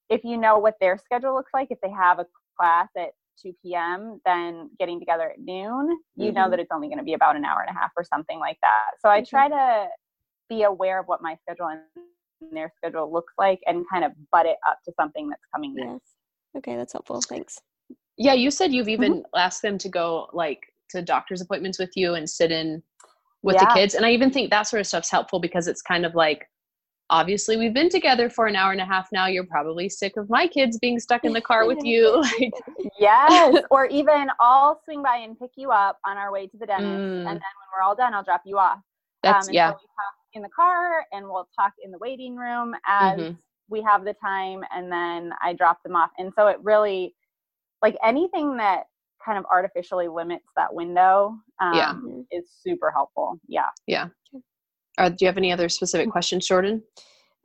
[0.10, 0.18] yeah.
[0.18, 2.26] if you know what their schedule looks like, if they have a
[2.58, 3.10] class at
[3.42, 6.36] 2 p.m., then getting together at noon, you mm-hmm.
[6.36, 8.40] know that it's only going to be about an hour and a half or something
[8.40, 8.92] like that.
[9.02, 9.88] So, I try to
[10.50, 11.82] be aware of what my schedule and
[12.52, 15.90] their schedule looks like and kind of butt it up to something that's coming next.
[15.92, 16.02] Yes.
[16.58, 17.22] Okay, that's helpful.
[17.22, 17.60] Thanks.
[18.18, 19.38] Yeah, you said you've even mm-hmm.
[19.40, 22.82] asked them to go like to doctor's appointments with you and sit in
[23.44, 23.66] with yeah.
[23.66, 23.94] the kids.
[23.94, 26.46] And I even think that sort of stuff's helpful because it's kind of like
[27.10, 29.28] obviously we've been together for an hour and a half now.
[29.28, 32.24] You're probably sick of my kids being stuck in the car with you.
[33.00, 33.64] yes.
[33.72, 36.90] Or even I'll swing by and pick you up on our way to the dentist.
[36.90, 37.18] Mm.
[37.20, 38.80] And then when we're all done, I'll drop you off.
[39.24, 39.72] That's um, yeah.
[39.72, 39.78] So
[40.34, 43.34] in the car and we'll talk in the waiting room as mm-hmm.
[43.70, 46.12] we have the time and then I drop them off.
[46.18, 47.16] And so it really
[47.82, 48.84] like anything that
[49.24, 51.94] kind of artificially limits that window um, yeah.
[52.38, 53.40] is super helpful.
[53.48, 53.70] Yeah.
[53.88, 54.08] Yeah.
[54.98, 56.84] Uh, do you have any other specific questions, Jordan?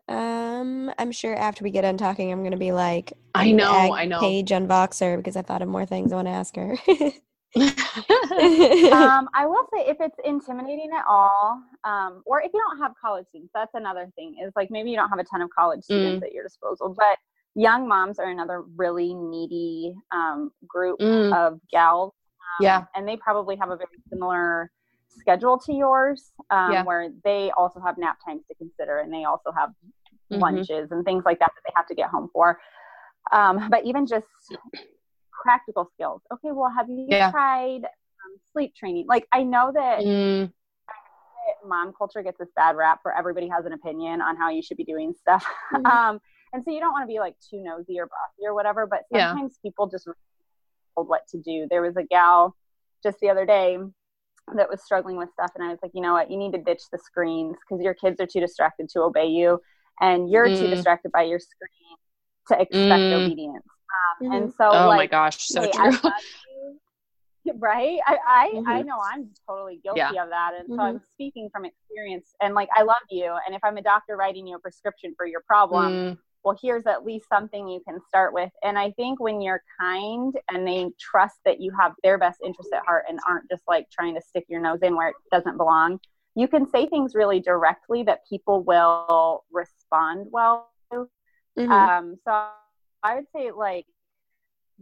[0.08, 4.04] Um, I'm sure after we get done talking, I'm gonna be like, I know, I
[4.04, 4.20] know.
[4.20, 6.76] Paige on Voxer because I thought of more things I want to ask her.
[7.56, 12.92] um, I will say if it's intimidating at all, um, or if you don't have
[13.00, 14.36] college students, that's another thing.
[14.44, 16.26] Is like maybe you don't have a ton of college students mm.
[16.26, 17.18] at your disposal, but
[17.54, 21.32] young moms are another really needy um, group mm.
[21.32, 22.12] of gals.
[22.58, 24.70] Um, yeah, and they probably have a very similar
[25.08, 26.82] schedule to yours, um, yeah.
[26.82, 30.40] where they also have nap times to consider, and they also have mm-hmm.
[30.40, 32.58] lunches and things like that that they have to get home for.
[33.32, 34.26] Um, but even just
[35.44, 36.22] practical skills.
[36.32, 37.30] Okay, well, have you yeah.
[37.30, 39.04] tried um, sleep training?
[39.06, 40.50] Like, I know that mm.
[41.64, 44.78] mom culture gets this bad rap for everybody has an opinion on how you should
[44.78, 45.46] be doing stuff.
[45.72, 45.86] Mm.
[45.90, 46.20] um,
[46.52, 49.02] and so you don't want to be like too nosy or bossy or whatever, but
[49.12, 49.68] sometimes yeah.
[49.68, 50.08] people just
[50.96, 51.66] told what to do.
[51.68, 52.56] There was a gal
[53.02, 53.76] just the other day
[54.56, 56.62] that was struggling with stuff, and I was like, you know what, you need to
[56.62, 59.60] ditch the screens because your kids are too distracted to obey you,
[60.00, 60.58] and you're mm.
[60.58, 61.96] too distracted by your screen
[62.48, 63.24] to expect mm.
[63.24, 63.66] obedience.
[64.20, 64.50] Um, and mm-hmm.
[64.56, 66.10] so, oh like, my gosh, so true.
[67.58, 67.98] right?
[68.06, 68.68] I I, mm-hmm.
[68.68, 70.22] I know I'm totally guilty yeah.
[70.22, 70.76] of that, and mm-hmm.
[70.76, 71.04] so I'm mm-hmm.
[71.12, 72.34] speaking from experience.
[72.40, 75.26] And like, I love you, and if I'm a doctor writing you a prescription for
[75.26, 76.18] your problem, mm.
[76.44, 78.50] well, here's at least something you can start with.
[78.62, 82.70] And I think when you're kind and they trust that you have their best interest
[82.74, 85.56] at heart and aren't just like trying to stick your nose in where it doesn't
[85.56, 85.98] belong,
[86.34, 91.08] you can say things really directly that people will respond well to.
[91.58, 91.70] Mm-hmm.
[91.70, 92.48] Um, so
[93.04, 93.86] I would say, like,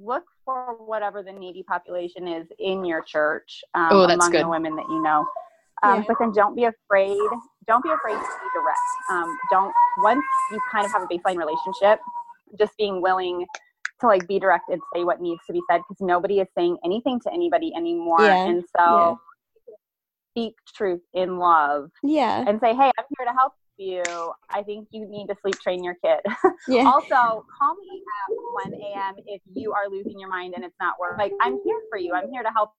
[0.01, 4.45] look for whatever the needy population is in your church um, oh, among good.
[4.45, 5.27] the women that you know.
[5.83, 6.05] Um, yeah.
[6.07, 7.19] But then don't be afraid.
[7.67, 8.79] Don't be afraid to be direct.
[9.11, 12.01] Um, don't once you kind of have a baseline relationship,
[12.59, 13.45] just being willing
[14.01, 16.77] to like be direct and say what needs to be said because nobody is saying
[16.85, 18.21] anything to anybody anymore.
[18.21, 18.47] Yeah.
[18.47, 19.21] And so
[19.69, 19.75] yeah.
[20.31, 21.91] speak truth in love.
[22.03, 22.45] Yeah.
[22.47, 24.33] And say, hey, I'm here to help you.
[24.51, 26.21] I think you need to sleep train your kid.
[26.69, 26.85] Yeah.
[26.85, 29.15] also, call me at 1 a.m.
[29.27, 31.19] if you are losing your mind and it's not working.
[31.19, 32.15] Like, I'm here for you.
[32.15, 32.71] I'm here to help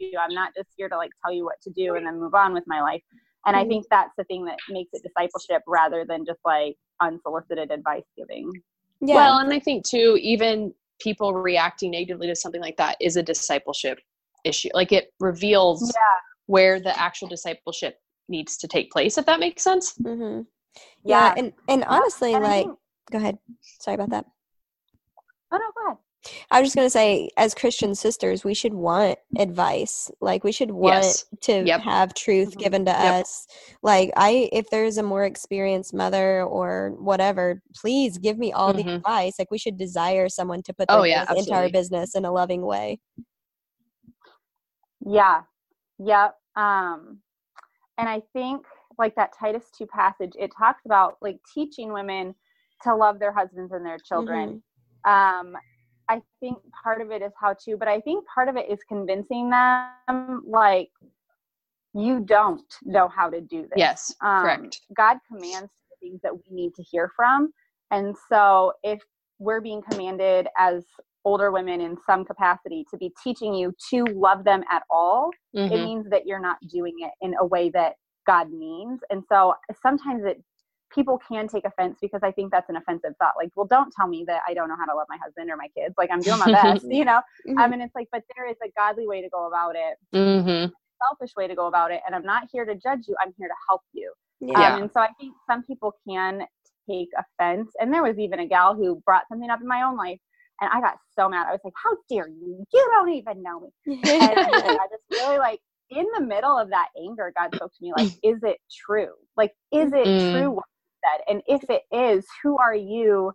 [0.00, 0.18] you.
[0.18, 2.52] I'm not just here to like tell you what to do and then move on
[2.52, 3.02] with my life.
[3.46, 3.68] And I mm-hmm.
[3.70, 8.50] think that's the thing that makes it discipleship rather than just like unsolicited advice giving.
[9.00, 9.16] Yeah.
[9.16, 13.22] Well, and I think too, even people reacting negatively to something like that is a
[13.22, 13.98] discipleship
[14.44, 14.68] issue.
[14.74, 16.00] Like it reveals yeah.
[16.46, 17.96] where the actual discipleship
[18.32, 19.94] needs to take place, if that makes sense.
[20.02, 20.42] Mm-hmm.
[21.04, 21.26] Yeah.
[21.26, 21.34] yeah.
[21.36, 22.78] And, and honestly, and like, think,
[23.12, 23.38] go ahead.
[23.80, 24.24] Sorry about that.
[25.52, 25.98] Oh, no, go ahead.
[26.52, 30.08] I was just going to say, as Christian sisters, we should want advice.
[30.20, 31.24] Like, we should want yes.
[31.42, 31.80] to yep.
[31.80, 32.60] have truth mm-hmm.
[32.60, 33.22] given to yep.
[33.22, 33.46] us.
[33.82, 38.86] Like, I, if there's a more experienced mother or whatever, please give me all mm-hmm.
[38.86, 39.34] the advice.
[39.36, 42.62] Like, we should desire someone to put oh, yeah, into our business in a loving
[42.62, 43.00] way.
[45.04, 45.40] Yeah.
[45.98, 46.36] Yep.
[46.54, 47.18] Um,
[48.02, 48.66] and I think,
[48.98, 52.34] like that Titus 2 passage, it talks about like teaching women
[52.82, 54.60] to love their husbands and their children.
[55.06, 55.48] Mm-hmm.
[55.48, 55.56] Um,
[56.08, 58.80] I think part of it is how to, but I think part of it is
[58.88, 60.90] convincing them like
[61.94, 63.76] you don't know how to do this.
[63.76, 64.80] Yes, um, correct.
[64.96, 67.52] God commands things that we need to hear from.
[67.92, 69.00] And so if
[69.38, 70.84] we're being commanded as
[71.24, 75.72] older women in some capacity to be teaching you to love them at all, mm-hmm.
[75.72, 77.94] it means that you're not doing it in a way that
[78.26, 79.00] God means.
[79.10, 80.42] And so sometimes it
[80.94, 83.34] people can take offense because I think that's an offensive thought.
[83.36, 85.56] Like, well, don't tell me that I don't know how to love my husband or
[85.56, 85.94] my kids.
[85.96, 87.20] Like, I'm doing my best, you know?
[87.48, 87.58] Mm-hmm.
[87.58, 90.70] I mean, it's like, but there is a godly way to go about it, mm-hmm.
[91.08, 92.00] selfish way to go about it.
[92.06, 94.12] And I'm not here to judge you, I'm here to help you.
[94.40, 94.74] Yeah.
[94.74, 96.42] Um, and so I think some people can
[96.88, 97.70] take offense.
[97.80, 100.18] And there was even a gal who brought something up in my own life.
[100.62, 101.48] And I got so mad.
[101.48, 102.64] I was like, how dare you?
[102.72, 103.70] You don't even know me.
[104.04, 105.58] and I just really like,
[105.90, 109.12] in the middle of that anger, God spoke to me like, is it true?
[109.36, 110.32] Like, is it mm.
[110.32, 110.60] true
[111.02, 111.24] said?
[111.28, 113.32] And if it is, who are you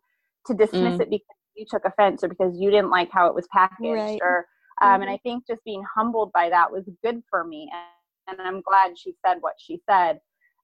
[0.48, 1.02] to dismiss mm.
[1.02, 3.82] it because you took offense or because you didn't like how it was packaged?
[3.82, 4.20] Right.
[4.22, 4.46] Or
[4.82, 5.02] um, mm-hmm.
[5.04, 7.70] and I think just being humbled by that was good for me,
[8.28, 10.20] and, and I'm glad she said what she said.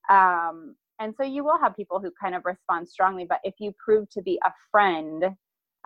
[0.10, 3.74] Um, and so you will have people who kind of respond strongly, but if you
[3.84, 5.26] prove to be a friend,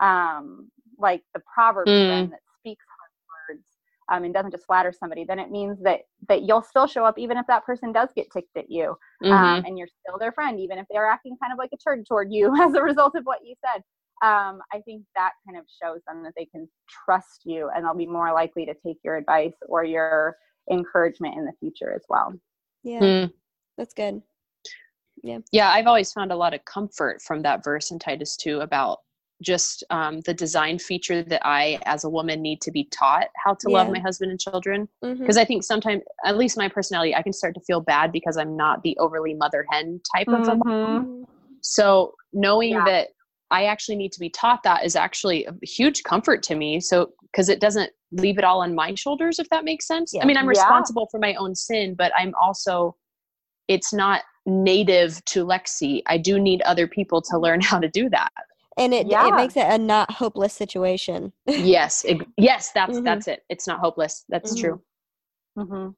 [0.00, 2.08] um, like the Proverbs mm.
[2.08, 3.66] friend that speaks hard words
[4.10, 7.18] um, and doesn't just flatter somebody, then it means that that you'll still show up
[7.18, 8.90] even if that person does get ticked at you,
[9.24, 9.32] um, mm-hmm.
[9.32, 12.04] um, and you're still their friend, even if they're acting kind of like a turd
[12.06, 13.82] toward you as a result of what you said.
[14.20, 16.68] Um, I think that kind of shows them that they can
[17.04, 20.36] trust you, and they'll be more likely to take your advice or your
[20.70, 22.34] encouragement in the future as well.
[22.82, 23.32] Yeah, mm.
[23.76, 24.22] that's good.
[25.22, 25.70] Yeah, yeah.
[25.70, 28.98] I've always found a lot of comfort from that verse in Titus 2 about
[29.42, 33.54] just um, the design feature that I, as a woman, need to be taught how
[33.54, 33.76] to yeah.
[33.76, 34.88] love my husband and children.
[35.00, 35.38] Because mm-hmm.
[35.38, 38.56] I think sometimes, at least my personality, I can start to feel bad because I'm
[38.56, 40.42] not the overly mother hen type mm-hmm.
[40.42, 41.04] of a mom.
[41.04, 41.22] Mm-hmm.
[41.60, 42.84] So knowing yeah.
[42.84, 43.08] that
[43.50, 46.80] I actually need to be taught that is actually a huge comfort to me.
[46.80, 50.12] So because it doesn't leave it all on my shoulders, if that makes sense.
[50.14, 50.22] Yeah.
[50.22, 52.96] I mean, I'm responsible for my own sin, but I'm also,
[53.68, 56.02] it's not native to Lexi.
[56.06, 58.32] I do need other people to learn how to do that
[58.78, 59.28] and it yeah.
[59.28, 63.04] it makes it a not hopeless situation yes it, yes that's mm-hmm.
[63.04, 64.60] that's it it's not hopeless that's mm-hmm.
[64.60, 64.82] true
[65.58, 65.90] mm-hmm.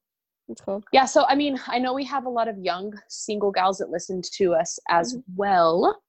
[0.49, 3.53] that's cool yeah so i mean i know we have a lot of young single
[3.53, 5.37] gals that listen to us as mm-hmm.
[5.37, 6.01] well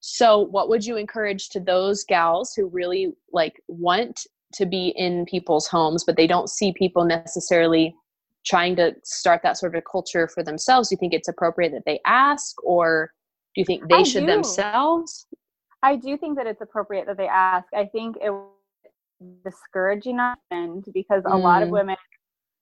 [0.00, 5.24] so what would you encourage to those gals who really like want to be in
[5.26, 7.94] people's homes but they don't see people necessarily
[8.44, 11.70] trying to start that sort of a culture for themselves do you think it's appropriate
[11.70, 13.12] that they ask or
[13.54, 14.26] do you think they I should do.
[14.26, 15.26] themselves
[15.82, 17.66] I do think that it's appropriate that they ask.
[17.74, 18.32] I think it
[19.44, 20.18] discouraging
[20.50, 21.42] end because a mm.
[21.42, 21.72] lot of mm.
[21.72, 21.96] women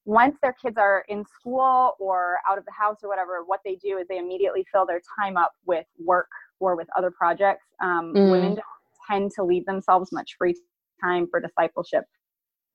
[0.09, 3.75] once their kids are in school or out of the house or whatever, what they
[3.75, 7.67] do is they immediately fill their time up with work or with other projects.
[7.83, 8.31] Um, mm.
[8.31, 8.65] Women don't
[9.07, 10.55] tend to leave themselves much free
[11.05, 12.05] time for discipleship,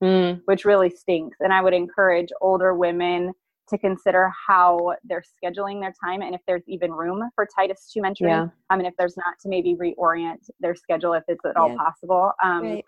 [0.00, 0.40] mm.
[0.44, 1.38] which really stinks.
[1.40, 3.32] And I would encourage older women
[3.68, 8.00] to consider how they're scheduling their time and if there's even room for Titus 2
[8.00, 8.28] mentoring.
[8.28, 8.46] Yeah.
[8.70, 12.32] I mean, if there's not, to maybe reorient their schedule if it's at all possible.
[12.42, 12.84] Um, right.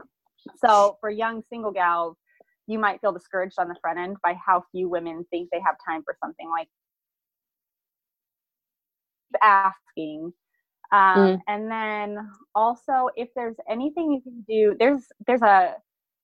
[0.65, 2.17] So for young single gals,
[2.67, 5.77] you might feel discouraged on the front end by how few women think they have
[5.87, 6.69] time for something like
[9.43, 10.33] asking
[10.93, 11.41] um, mm.
[11.49, 15.75] and then also if there's anything you can do there's there's a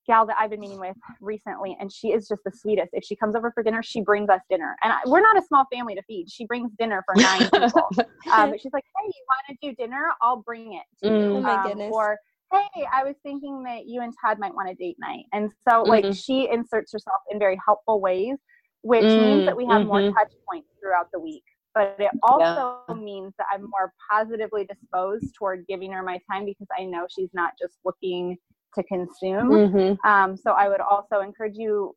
[0.05, 2.89] gal that I've been meeting with recently, and she is just the sweetest.
[2.93, 5.45] If she comes over for dinner, she brings us dinner, and I, we're not a
[5.45, 6.29] small family to feed.
[6.29, 7.89] She brings dinner for nine people.
[8.31, 10.09] Um, but she's like, "Hey, you want to do dinner?
[10.21, 11.91] I'll bring it to mm, you." Oh my um, goodness.
[11.93, 12.17] Or
[12.51, 15.83] hey, I was thinking that you and Todd might want a date night, and so
[15.83, 15.89] mm-hmm.
[15.89, 18.37] like she inserts herself in very helpful ways,
[18.81, 19.87] which mm, means that we have mm-hmm.
[19.87, 21.43] more touch points throughout the week.
[21.75, 22.95] But it also yeah.
[22.95, 27.31] means that I'm more positively disposed toward giving her my time because I know she's
[27.33, 28.37] not just looking
[28.75, 29.49] to consume.
[29.49, 30.07] Mm-hmm.
[30.07, 31.95] Um, so I would also encourage you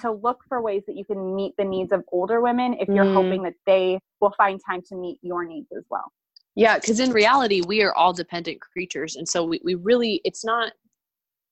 [0.00, 3.04] to look for ways that you can meet the needs of older women if you're
[3.04, 3.14] mm.
[3.14, 6.10] hoping that they will find time to meet your needs as well.
[6.56, 9.16] Yeah, because in reality, we are all dependent creatures.
[9.16, 10.72] And so we, we really, it's not,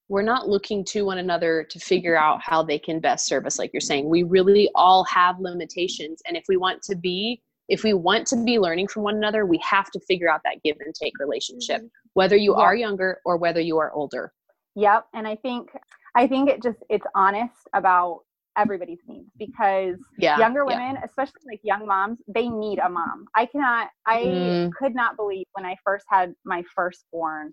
[0.09, 3.59] we're not looking to one another to figure out how they can best serve us,
[3.59, 4.09] like you're saying.
[4.09, 6.21] We really all have limitations.
[6.27, 9.47] And if we want to be, if we want to be learning from one another,
[9.47, 11.87] we have to figure out that give and take relationship, mm-hmm.
[12.15, 12.63] whether you yeah.
[12.63, 14.33] are younger or whether you are older.
[14.75, 15.07] Yep.
[15.15, 15.71] And I think
[16.15, 18.21] I think it just it's honest about
[18.57, 21.05] everybody's needs because yeah, younger women, yeah.
[21.05, 23.27] especially like young moms, they need a mom.
[23.35, 24.71] I cannot I mm.
[24.73, 27.53] could not believe when I first had my firstborn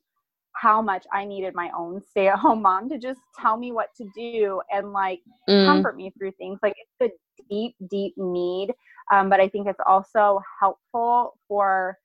[0.54, 3.90] how much I needed my own stay at home mom to just tell me what
[3.98, 5.66] to do and like mm.
[5.66, 6.60] comfort me through things.
[6.62, 8.74] Like it's a deep, deep need.
[9.12, 11.98] Um, but I think it's also helpful for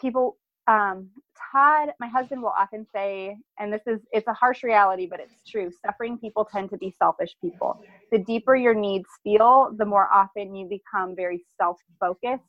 [0.00, 0.36] people
[0.68, 1.10] um,
[1.52, 5.48] Todd, my husband will often say, and this is it's a harsh reality, but it's
[5.48, 5.70] true.
[5.84, 7.80] Suffering people tend to be selfish people.
[8.12, 12.44] The deeper your needs feel, the more often you become very self-focused.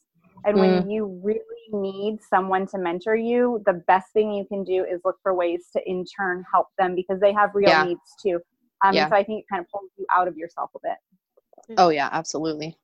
[0.46, 0.60] And mm.
[0.60, 1.40] when you really
[1.72, 5.66] need someone to mentor you, the best thing you can do is look for ways
[5.76, 7.84] to in turn help them because they have real yeah.
[7.84, 8.40] needs too.
[8.84, 9.10] Um, yeah.
[9.10, 11.78] So I think it kind of pulls you out of yourself a bit.
[11.78, 12.78] Oh yeah, absolutely,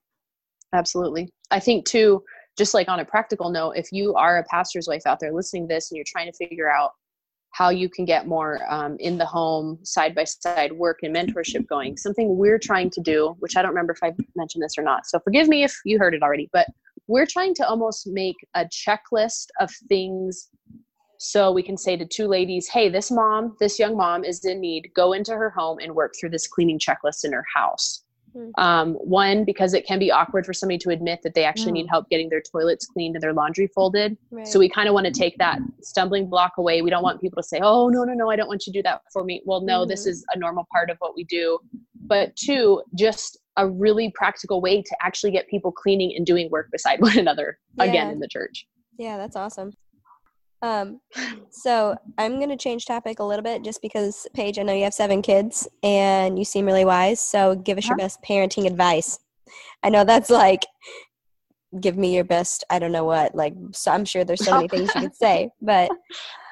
[0.73, 1.31] absolutely.
[1.49, 2.23] I think too
[2.57, 5.67] just like on a practical note, if you are a pastor's wife out there listening
[5.67, 6.91] to this and you're trying to figure out
[7.51, 11.65] how you can get more um, in the home side by side work and mentorship
[11.67, 14.83] going, something we're trying to do, which I don't remember if I mentioned this or
[14.83, 15.05] not.
[15.05, 16.67] So forgive me if you heard it already, but
[17.07, 20.49] we're trying to almost make a checklist of things
[21.17, 24.59] so we can say to two ladies, hey, this mom, this young mom is in
[24.59, 24.91] need.
[24.93, 28.03] Go into her home and work through this cleaning checklist in her house.
[28.36, 28.61] Mm-hmm.
[28.61, 31.75] Um, one, because it can be awkward for somebody to admit that they actually mm.
[31.75, 34.17] need help getting their toilets cleaned and their laundry folded.
[34.29, 34.47] Right.
[34.47, 36.81] So we kind of want to take that stumbling block away.
[36.81, 38.79] We don't want people to say, oh, no, no, no, I don't want you to
[38.79, 39.41] do that for me.
[39.45, 39.89] Well, no, mm-hmm.
[39.89, 41.59] this is a normal part of what we do.
[42.07, 46.69] But two, just a really practical way to actually get people cleaning and doing work
[46.71, 47.86] beside one another yeah.
[47.86, 48.67] again in the church.
[48.97, 49.73] Yeah, that's awesome.
[50.61, 51.01] Um,
[51.49, 54.83] so I'm going to change topic a little bit just because, Paige, I know you
[54.83, 57.19] have seven kids and you seem really wise.
[57.19, 59.19] So give us your best parenting advice.
[59.83, 60.61] I know that's like,
[61.79, 64.67] give me your best, I don't know what, like, so I'm sure there's so many
[64.67, 65.91] things you could say, but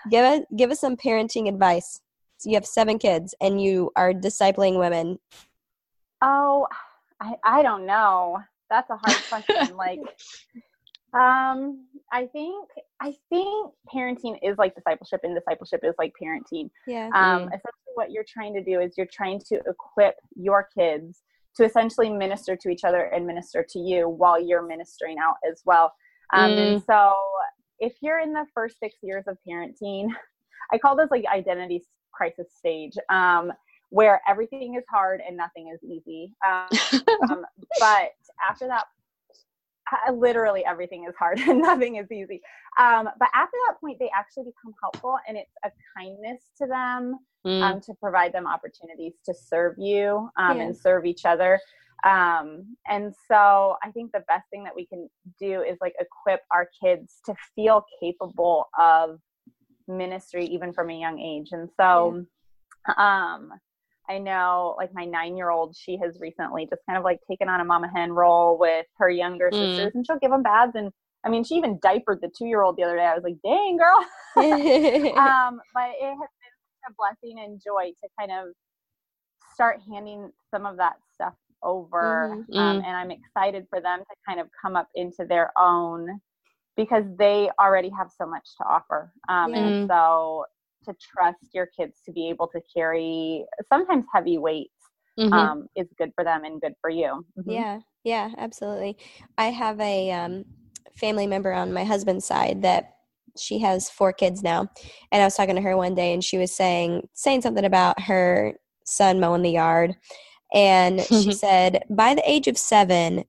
[0.09, 2.01] give us, give us some parenting advice.
[2.37, 5.17] So you have seven kids and you are discipling women.
[6.21, 6.67] Oh,
[7.19, 8.39] I, I don't know.
[8.69, 9.77] That's a hard question.
[9.77, 9.99] like,
[11.13, 12.69] um, I think
[13.01, 16.69] I think parenting is like discipleship, and discipleship is like parenting.
[16.87, 17.09] Yeah.
[17.13, 21.23] Um, essentially, what you're trying to do is you're trying to equip your kids
[21.55, 25.61] to essentially minister to each other and minister to you while you're ministering out as
[25.65, 25.93] well.
[26.33, 26.73] Um, mm.
[26.73, 27.13] And so,
[27.79, 30.09] if you're in the first six years of parenting,
[30.71, 31.83] I call this like identity
[32.13, 32.93] crisis stage.
[33.09, 33.51] Um,
[33.89, 36.33] where everything is hard and nothing is easy.
[36.45, 36.67] Um,
[37.29, 37.45] um,
[37.79, 38.13] but
[38.49, 38.85] after that
[40.13, 42.41] literally everything is hard and nothing is easy.
[42.79, 47.19] Um, but after that point, they actually become helpful, and it's a kindness to them
[47.45, 47.61] mm.
[47.61, 51.59] um, to provide them opportunities to serve you um, and serve each other.
[52.03, 56.41] Um, and so I think the best thing that we can do is like equip
[56.51, 59.19] our kids to feel capable of
[59.87, 61.49] ministry even from a young age.
[61.51, 62.25] And so,
[62.87, 62.93] yeah.
[64.09, 67.49] I know like my nine year old, she has recently just kind of like taken
[67.49, 69.55] on a mama hen role with her younger mm.
[69.55, 70.73] sisters and she'll give them baths.
[70.75, 70.91] And
[71.23, 73.05] I mean, she even diapered the two year old the other day.
[73.05, 74.05] I was like, dang, girl.
[75.17, 78.53] um, but it has been a blessing and joy to kind of
[79.53, 81.33] start handing some of that stuff
[81.63, 82.35] over.
[82.35, 82.57] Mm-hmm.
[82.57, 82.85] Um, mm.
[82.85, 86.19] and I'm excited for them to kind of come up into their own
[86.75, 89.11] because they already have so much to offer.
[89.29, 89.55] Um, mm-hmm.
[89.55, 90.45] And so
[90.85, 94.71] to trust your kids to be able to carry sometimes heavy weights
[95.19, 95.33] mm-hmm.
[95.33, 97.25] um, is good for them and good for you.
[97.37, 97.51] Mm-hmm.
[97.51, 97.79] Yeah.
[98.03, 98.97] Yeah, absolutely.
[99.37, 100.45] I have a um,
[100.95, 102.95] family member on my husband's side that
[103.37, 104.67] she has four kids now,
[105.11, 107.99] and I was talking to her one day, and she was saying saying something about
[108.01, 108.53] her
[108.85, 109.95] son mowing the yard,
[110.53, 113.23] and she said by the age of seven,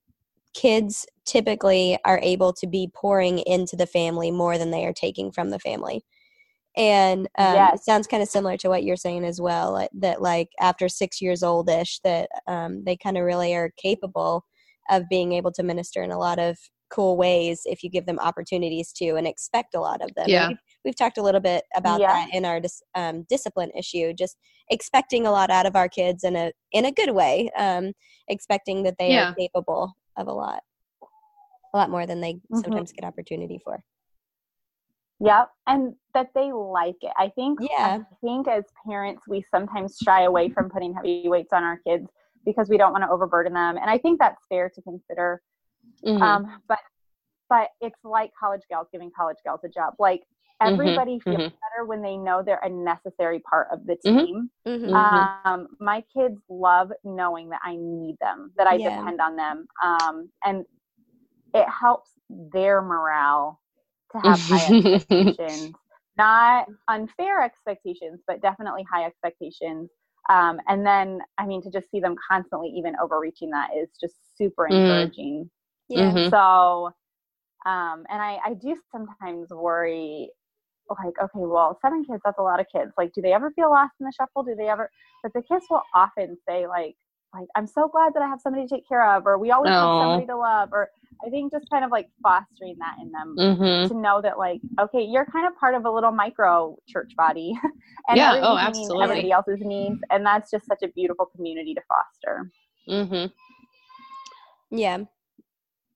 [0.53, 5.31] kids typically are able to be pouring into the family more than they are taking
[5.31, 6.03] from the family
[6.77, 7.79] and um, yes.
[7.79, 11.21] it sounds kind of similar to what you're saying as well that like after six
[11.21, 14.45] years oldish that um, they kind of really are capable
[14.89, 16.57] of being able to minister in a lot of
[16.91, 20.49] cool ways if you give them opportunities to and expect a lot of them yeah.
[20.49, 22.07] We've, we've, talked a little bit about yeah.
[22.07, 24.37] that in our dis, um, discipline issue just
[24.69, 27.91] expecting a lot out of our kids in a in a good way um,
[28.27, 29.31] expecting that they yeah.
[29.31, 30.61] are capable of a lot
[31.73, 32.59] a lot more than they mm-hmm.
[32.59, 33.83] sometimes get opportunity for
[35.19, 35.49] Yep.
[35.67, 37.11] And that they like it.
[37.17, 37.99] I think yeah.
[38.01, 42.07] I think as parents we sometimes shy away from putting heavy weights on our kids
[42.45, 43.77] because we don't want to overburden them.
[43.77, 45.41] And I think that's fair to consider.
[46.05, 46.21] Mm-hmm.
[46.21, 46.79] Um, but
[47.49, 49.93] but it's like college gals giving college gals a job.
[49.99, 50.73] Like mm-hmm.
[50.73, 51.29] everybody mm-hmm.
[51.29, 51.55] feels mm-hmm.
[51.55, 54.25] better when they know they're a necessary part of the mm-hmm.
[54.25, 54.49] team.
[54.67, 54.93] Mm-hmm.
[54.93, 58.97] Um, my kids love knowing that I need them, that I yeah.
[58.97, 59.67] depend on them.
[59.83, 60.65] Um, and
[61.53, 63.61] it helps their morale
[64.21, 65.73] to have high expectations,
[66.17, 69.89] not unfair expectations, but definitely high expectations.
[70.29, 74.15] Um, and then, I mean, to just see them constantly even overreaching that is just
[74.37, 74.73] super mm.
[74.73, 75.43] encouraging.
[75.43, 75.49] Mm.
[75.89, 76.11] Yeah.
[76.11, 76.29] Mm-hmm.
[76.29, 76.91] So,
[77.69, 80.29] um, and I, I do sometimes worry
[80.89, 82.91] like, okay, well, seven kids, that's a lot of kids.
[82.97, 84.43] Like, do they ever feel lost in the shuffle?
[84.43, 84.89] Do they ever,
[85.23, 86.95] but the kids will often say like,
[87.35, 89.71] like, I'm so glad that I have somebody to take care of, or we always
[89.71, 89.73] Aww.
[89.73, 90.89] have somebody to love, or
[91.25, 93.93] I think just kind of like fostering that in them mm-hmm.
[93.93, 97.53] to know that like, okay, you're kind of part of a little micro church body,
[98.07, 101.81] and yeah, oh, absolutely, everybody else's needs, and that's just such a beautiful community to
[101.87, 102.51] foster.
[102.89, 104.77] Mm-hmm.
[104.77, 104.99] Yeah,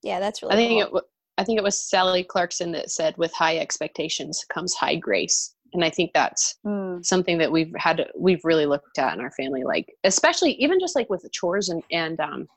[0.04, 0.54] yeah, that's really.
[0.54, 0.98] I think cool.
[1.00, 1.04] it.
[1.38, 5.84] I think it was Sally Clarkson that said, "With high expectations comes high grace." And
[5.84, 7.04] i think that's mm.
[7.06, 10.96] something that we've had we've really looked at in our family like especially even just
[10.96, 12.48] like with the chores and and um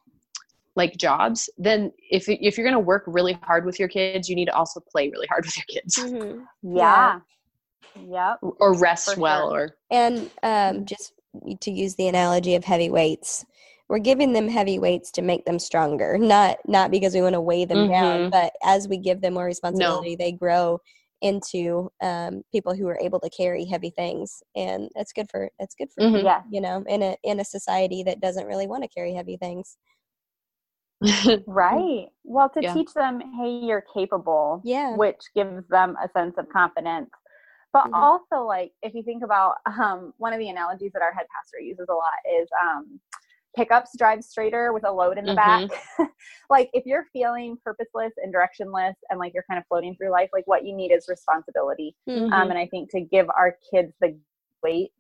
[0.75, 4.37] like jobs, then if if you're going to work really hard with your kids, you
[4.37, 5.97] need to also play really hard with your kids.
[5.97, 6.77] Mm-hmm.
[6.77, 7.21] Yeah.
[7.95, 8.39] Yep.
[8.43, 9.61] Or rest well sure.
[9.61, 11.13] or and um just
[11.61, 13.45] to use the analogy of heavy weights.
[13.89, 17.41] We're giving them heavy weights to make them stronger, not not because we want to
[17.41, 17.93] weigh them mm-hmm.
[17.93, 20.17] down, but as we give them more responsibility, no.
[20.17, 20.81] they grow
[21.23, 25.75] into um, people who are able to carry heavy things, and that's good for it's
[25.75, 26.27] good for mm-hmm.
[26.27, 26.43] yeah.
[26.51, 29.77] you know in a in a society that doesn't really want to carry heavy things.
[31.47, 32.07] right.
[32.23, 32.75] Well, to yeah.
[32.75, 34.61] teach them, hey, you're capable.
[34.65, 34.95] Yeah.
[34.95, 37.11] Which gives them a sense of confidence.
[37.73, 37.95] But mm-hmm.
[37.95, 41.61] also, like, if you think about um, one of the analogies that our head pastor
[41.61, 43.01] uses a lot is um,
[43.57, 45.67] pickups drive straighter with a load in the mm-hmm.
[45.67, 46.11] back.
[46.51, 50.31] like, if you're feeling purposeless and directionless and like you're kind of floating through life,
[50.33, 51.95] like what you need is responsibility.
[52.09, 52.33] Mm-hmm.
[52.33, 54.17] Um, and I think to give our kids the
[54.63, 54.93] weight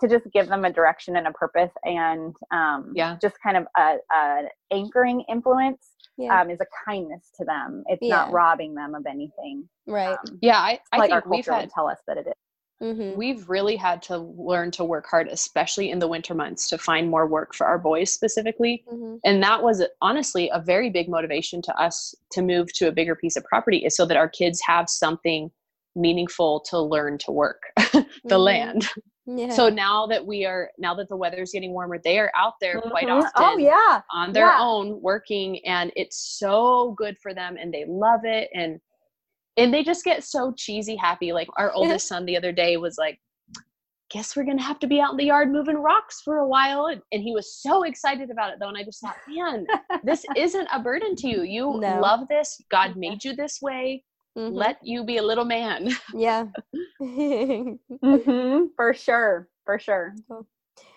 [0.00, 3.16] to just give them a direction and a purpose and um, yeah.
[3.20, 6.40] just kind of a, a anchoring influence yeah.
[6.40, 7.84] um, is a kindness to them.
[7.86, 8.16] It's yeah.
[8.16, 9.68] not robbing them of anything.
[9.86, 10.16] Right.
[10.28, 10.58] Um, yeah.
[10.58, 12.34] I, I like think our culture had, tell us that it is.
[12.82, 13.16] Mm-hmm.
[13.16, 17.10] We've really had to learn to work hard, especially in the winter months, to find
[17.10, 18.84] more work for our boys specifically.
[18.90, 19.16] Mm-hmm.
[19.24, 23.14] And that was honestly a very big motivation to us to move to a bigger
[23.14, 25.50] piece of property, is so that our kids have something
[25.94, 28.36] meaningful to learn to work the mm-hmm.
[28.36, 28.88] land.
[29.26, 29.50] Yeah.
[29.50, 32.80] So now that we are now that the weather's getting warmer, they are out there
[32.80, 33.26] quite mm-hmm.
[33.26, 33.30] often.
[33.36, 34.58] Oh yeah, on their yeah.
[34.58, 38.80] own working, and it's so good for them, and they love it, and
[39.60, 41.32] and they just get so cheesy happy.
[41.32, 43.20] Like our oldest son the other day was like,
[44.10, 46.86] "Guess we're gonna have to be out in the yard moving rocks for a while,"
[46.86, 49.66] and, and he was so excited about it though, and I just thought, man,
[50.04, 51.42] this isn't a burden to you.
[51.42, 52.00] You no.
[52.00, 52.60] love this.
[52.70, 54.04] God made you this way
[54.38, 54.54] Mm-hmm.
[54.54, 55.90] Let you be a little man.
[56.14, 56.46] Yeah.
[57.02, 58.64] mm-hmm.
[58.76, 59.48] For sure.
[59.64, 60.14] For sure.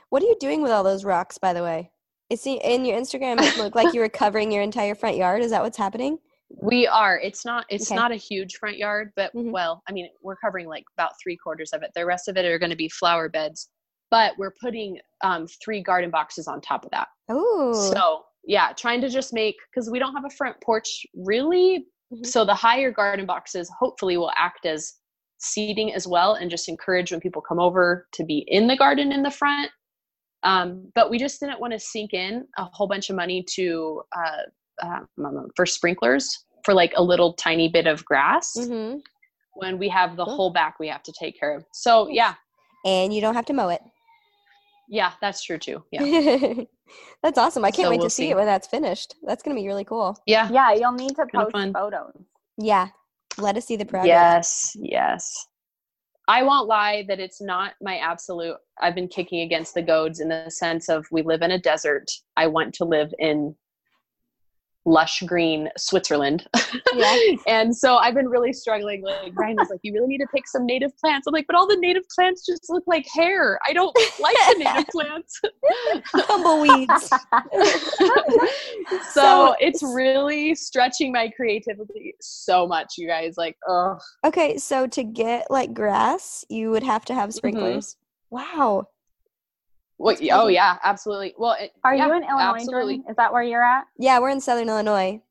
[0.10, 1.90] What are you doing with all those rocks, by the way?
[2.30, 3.42] It's in your Instagram.
[3.42, 5.42] It looked like you were covering your entire front yard.
[5.42, 6.20] Is that what's happening?
[6.62, 7.20] We are.
[7.20, 7.66] It's not.
[7.70, 7.96] It's okay.
[7.96, 9.52] not a huge front yard, but mm-hmm.
[9.52, 11.92] well, I mean, we're covering like about three quarters of it.
[11.96, 13.70] The rest of it are going to be flower beds,
[14.12, 17.08] but we're putting um, three garden boxes on top of that.
[17.30, 17.92] Oh.
[17.94, 22.26] So yeah, trying to just make because we don't have a front porch really, Mm-hmm.
[22.26, 24.94] So the higher garden boxes hopefully will act as
[25.40, 29.12] seating as well and just encourage when people come over to be in the garden
[29.12, 29.72] in the front.
[30.44, 34.02] Um, but we just didn't want to sink in a whole bunch of money to
[34.16, 34.44] uh,
[34.84, 39.00] uh, for sprinklers for like a little tiny bit of grass mm-hmm.
[39.56, 40.36] when we have the cool.
[40.36, 41.66] whole back we have to take care of.
[41.74, 42.36] So yeah,
[42.86, 43.82] and you don't have to mow it.
[44.90, 45.84] Yeah, that's true too.
[45.92, 46.54] Yeah.
[47.24, 47.64] that's awesome.
[47.64, 49.16] I can't so wait we'll to see, see, it when that's finished.
[49.24, 50.18] That's going to be really cool.
[50.26, 50.50] Yeah.
[50.52, 52.14] Yeah, you'll need to post photos.
[52.58, 52.90] Yeah.
[53.38, 54.76] Let us see the progress.
[54.76, 55.48] Yes, yes.
[56.28, 58.56] I won't lie that it's not my absolute.
[58.82, 62.10] I've been kicking against the goads in the sense of we live in a desert.
[62.38, 63.56] I want to live in
[64.86, 66.48] lush green Switzerland.
[66.94, 67.18] Yeah.
[67.48, 69.02] and so I've been really struggling.
[69.04, 71.28] Like Ryan was like, you really need to pick some native plants.
[71.28, 73.60] I'm like, but all the native plants just look like hair.
[73.68, 75.42] I don't like the native plants.
[76.28, 77.10] Tumbleweeds.
[78.90, 83.36] so, so, it's really stretching my creativity so much, you guys.
[83.38, 83.98] Like, oh.
[84.26, 87.38] Okay, so to get like grass, you would have to have mm-hmm.
[87.38, 87.96] sprinklers.
[87.96, 88.00] Mm-hmm.
[88.60, 88.88] Wow.
[90.04, 91.34] Well, oh yeah, absolutely.
[91.38, 92.56] Well, it, are yeah, you in Illinois?
[92.56, 92.96] Absolutely.
[92.98, 93.12] Jordan?
[93.12, 93.86] Is that where you're at?
[93.98, 95.22] Yeah, we're in Southern Illinois.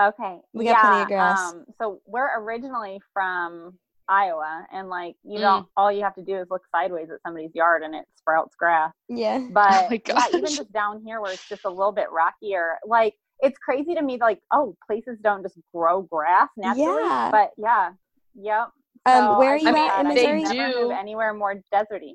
[0.00, 0.38] Okay.
[0.52, 1.52] We got yeah, plenty of grass.
[1.52, 3.76] Um, so we're originally from
[4.08, 5.42] Iowa, and like you mm.
[5.42, 8.54] don't, all you have to do is look sideways at somebody's yard, and it sprouts
[8.56, 8.92] grass.
[9.08, 9.46] Yeah.
[9.52, 13.14] But oh yeah, even just down here where it's just a little bit rockier, like
[13.40, 14.18] it's crazy to me.
[14.20, 17.02] Like, oh, places don't just grow grass naturally.
[17.02, 17.30] Yeah.
[17.32, 17.90] But yeah,
[18.36, 18.68] yep.
[19.06, 20.44] Um, so um, where are you I at in Missouri?
[20.44, 22.14] They do anywhere more deserty.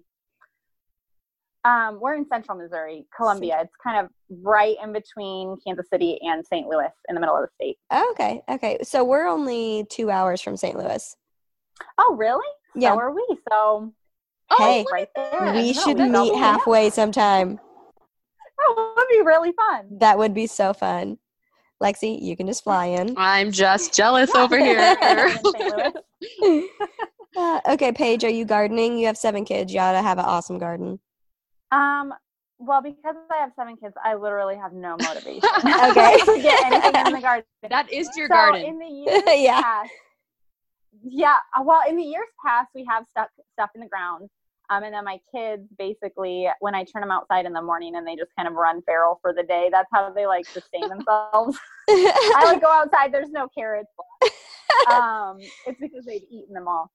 [1.67, 3.59] Um, we're in central Missouri, Columbia.
[3.61, 4.09] It's kind of
[4.41, 6.65] right in between Kansas City and St.
[6.65, 7.77] Louis in the middle of the state.
[7.91, 8.41] Oh, okay.
[8.49, 8.77] Okay.
[8.83, 10.77] So we're only two hours from St.
[10.77, 11.17] Louis.
[11.97, 12.47] Oh, really?
[12.73, 12.93] Yeah.
[12.93, 13.37] So are we.
[13.51, 13.93] So,
[14.57, 15.51] hey, oh, right there.
[15.53, 17.59] we no, should meet halfway sometime.
[18.61, 19.97] Oh, that would be really fun.
[19.99, 21.17] That would be so fun.
[21.83, 23.13] Lexi, you can just fly in.
[23.17, 24.95] I'm just jealous over here.
[27.35, 28.97] uh, okay, Paige, are you gardening?
[28.97, 29.73] You have seven kids.
[29.73, 30.99] You ought to have an awesome garden.
[31.71, 32.13] Um,
[32.59, 35.49] well, because I have seven kids, I literally have no motivation.
[35.59, 37.45] okay, to get anything in the garden.
[37.69, 38.65] That is your so garden.
[38.65, 39.61] In the years yeah.
[39.61, 39.91] past,
[41.03, 41.35] yeah.
[41.57, 44.29] Uh, well, in the years past, we have stuff stuff in the ground.
[44.69, 48.05] Um, and then my kids basically, when I turn them outside in the morning and
[48.05, 51.57] they just kind of run feral for the day, that's how they like sustain themselves.
[51.89, 53.13] I like go outside.
[53.13, 53.87] There's no carrots.
[54.91, 56.91] Um, it's because they've eaten them all.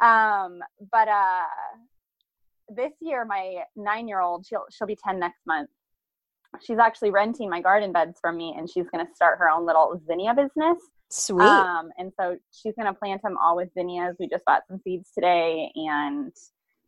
[0.00, 0.60] Um,
[0.92, 1.42] but uh,
[2.68, 5.70] this year my nine year old she'll she'll be 10 next month.
[6.62, 9.66] She's actually renting my garden beds from me and she's going to start her own
[9.66, 10.78] little zinnia business.
[11.10, 11.46] Sweet.
[11.46, 14.16] Um, and so she's going to plant them all with zinnias.
[14.18, 16.32] We just bought some seeds today and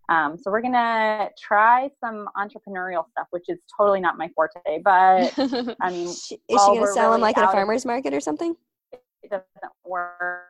[0.08, 4.80] um, so we're going to try some entrepreneurial stuff which is totally not my forte
[4.82, 5.34] but
[5.82, 8.20] i mean is she going to sell really them like at a farmer's market or
[8.20, 8.56] something?
[9.22, 10.46] It doesn't work.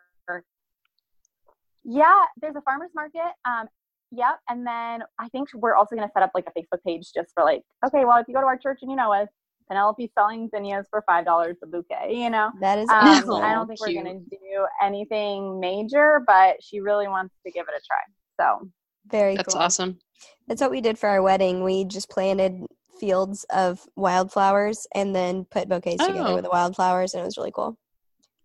[1.85, 3.66] Yeah, there's a farmer's market um,
[4.12, 4.40] Yep.
[4.48, 7.32] And then I think we're also going to set up like a Facebook page just
[7.34, 9.28] for like, okay, well, if you go to our church and you know us,
[9.68, 12.14] Penelope selling zinnias for five dollars a bouquet.
[12.14, 13.44] You know, that is um, awesome.
[13.44, 13.96] I don't think Cute.
[13.96, 17.98] we're going to do anything major, but she really wants to give it a try.
[18.40, 18.70] So
[19.06, 19.36] very.
[19.36, 19.62] That's cool.
[19.62, 19.98] awesome.
[20.46, 21.62] That's what we did for our wedding.
[21.64, 22.64] We just planted
[22.98, 26.09] fields of wildflowers and then put bouquets oh.
[26.09, 27.76] together with the wildflowers, and it was really cool.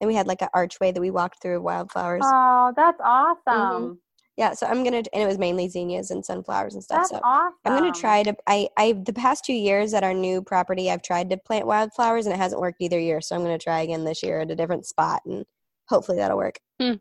[0.02, 2.24] And we had like an archway that we walked through wildflowers.
[2.26, 3.38] Oh, that's awesome.
[3.48, 3.94] Mm-hmm
[4.38, 7.20] yeah so i'm gonna and it was mainly zinnias and sunflowers and stuff That's so
[7.24, 7.54] awesome.
[7.66, 11.04] i'm gonna try to i i the past two years at our new property i've
[11.04, 14.04] tried to plant wildflowers and it hasn't worked either year so i'm gonna try again
[14.04, 15.46] this year at a different spot and
[15.90, 16.60] hopefully that'll work.
[16.80, 16.94] Hmm.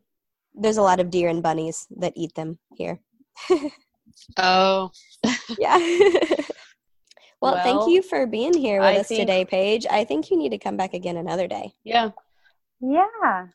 [0.55, 3.01] there's a lot of deer and bunnies that eat them here.
[4.37, 4.91] Oh.
[5.59, 5.79] Yeah.
[5.79, 6.45] Well,
[7.55, 9.87] well, thank you for being here with I us think, today paige.
[9.91, 11.73] I think you need to come back again another day.
[11.85, 12.11] Yeah.
[12.81, 13.47] Yeah.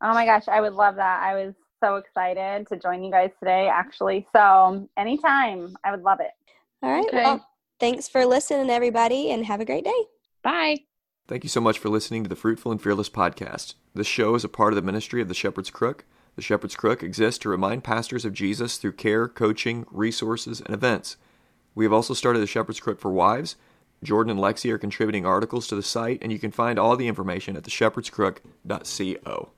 [0.00, 1.22] Oh my gosh i would love that.
[1.22, 4.26] I was so excited to join you guys today, actually.
[4.34, 6.30] So, anytime, I would love it.
[6.82, 7.06] All right.
[7.06, 7.24] Okay.
[7.24, 7.46] Well,
[7.80, 10.04] thanks for listening, everybody, and have a great day.
[10.42, 10.78] Bye.
[11.26, 13.74] Thank you so much for listening to the Fruitful and Fearless podcast.
[13.94, 16.04] This show is a part of the ministry of the Shepherd's Crook.
[16.36, 21.16] The Shepherd's Crook exists to remind pastors of Jesus through care, coaching, resources, and events.
[21.74, 23.56] We have also started the Shepherd's Crook for Wives.
[24.02, 27.08] Jordan and Lexi are contributing articles to the site, and you can find all the
[27.08, 29.50] information at theshepherdscrook.co.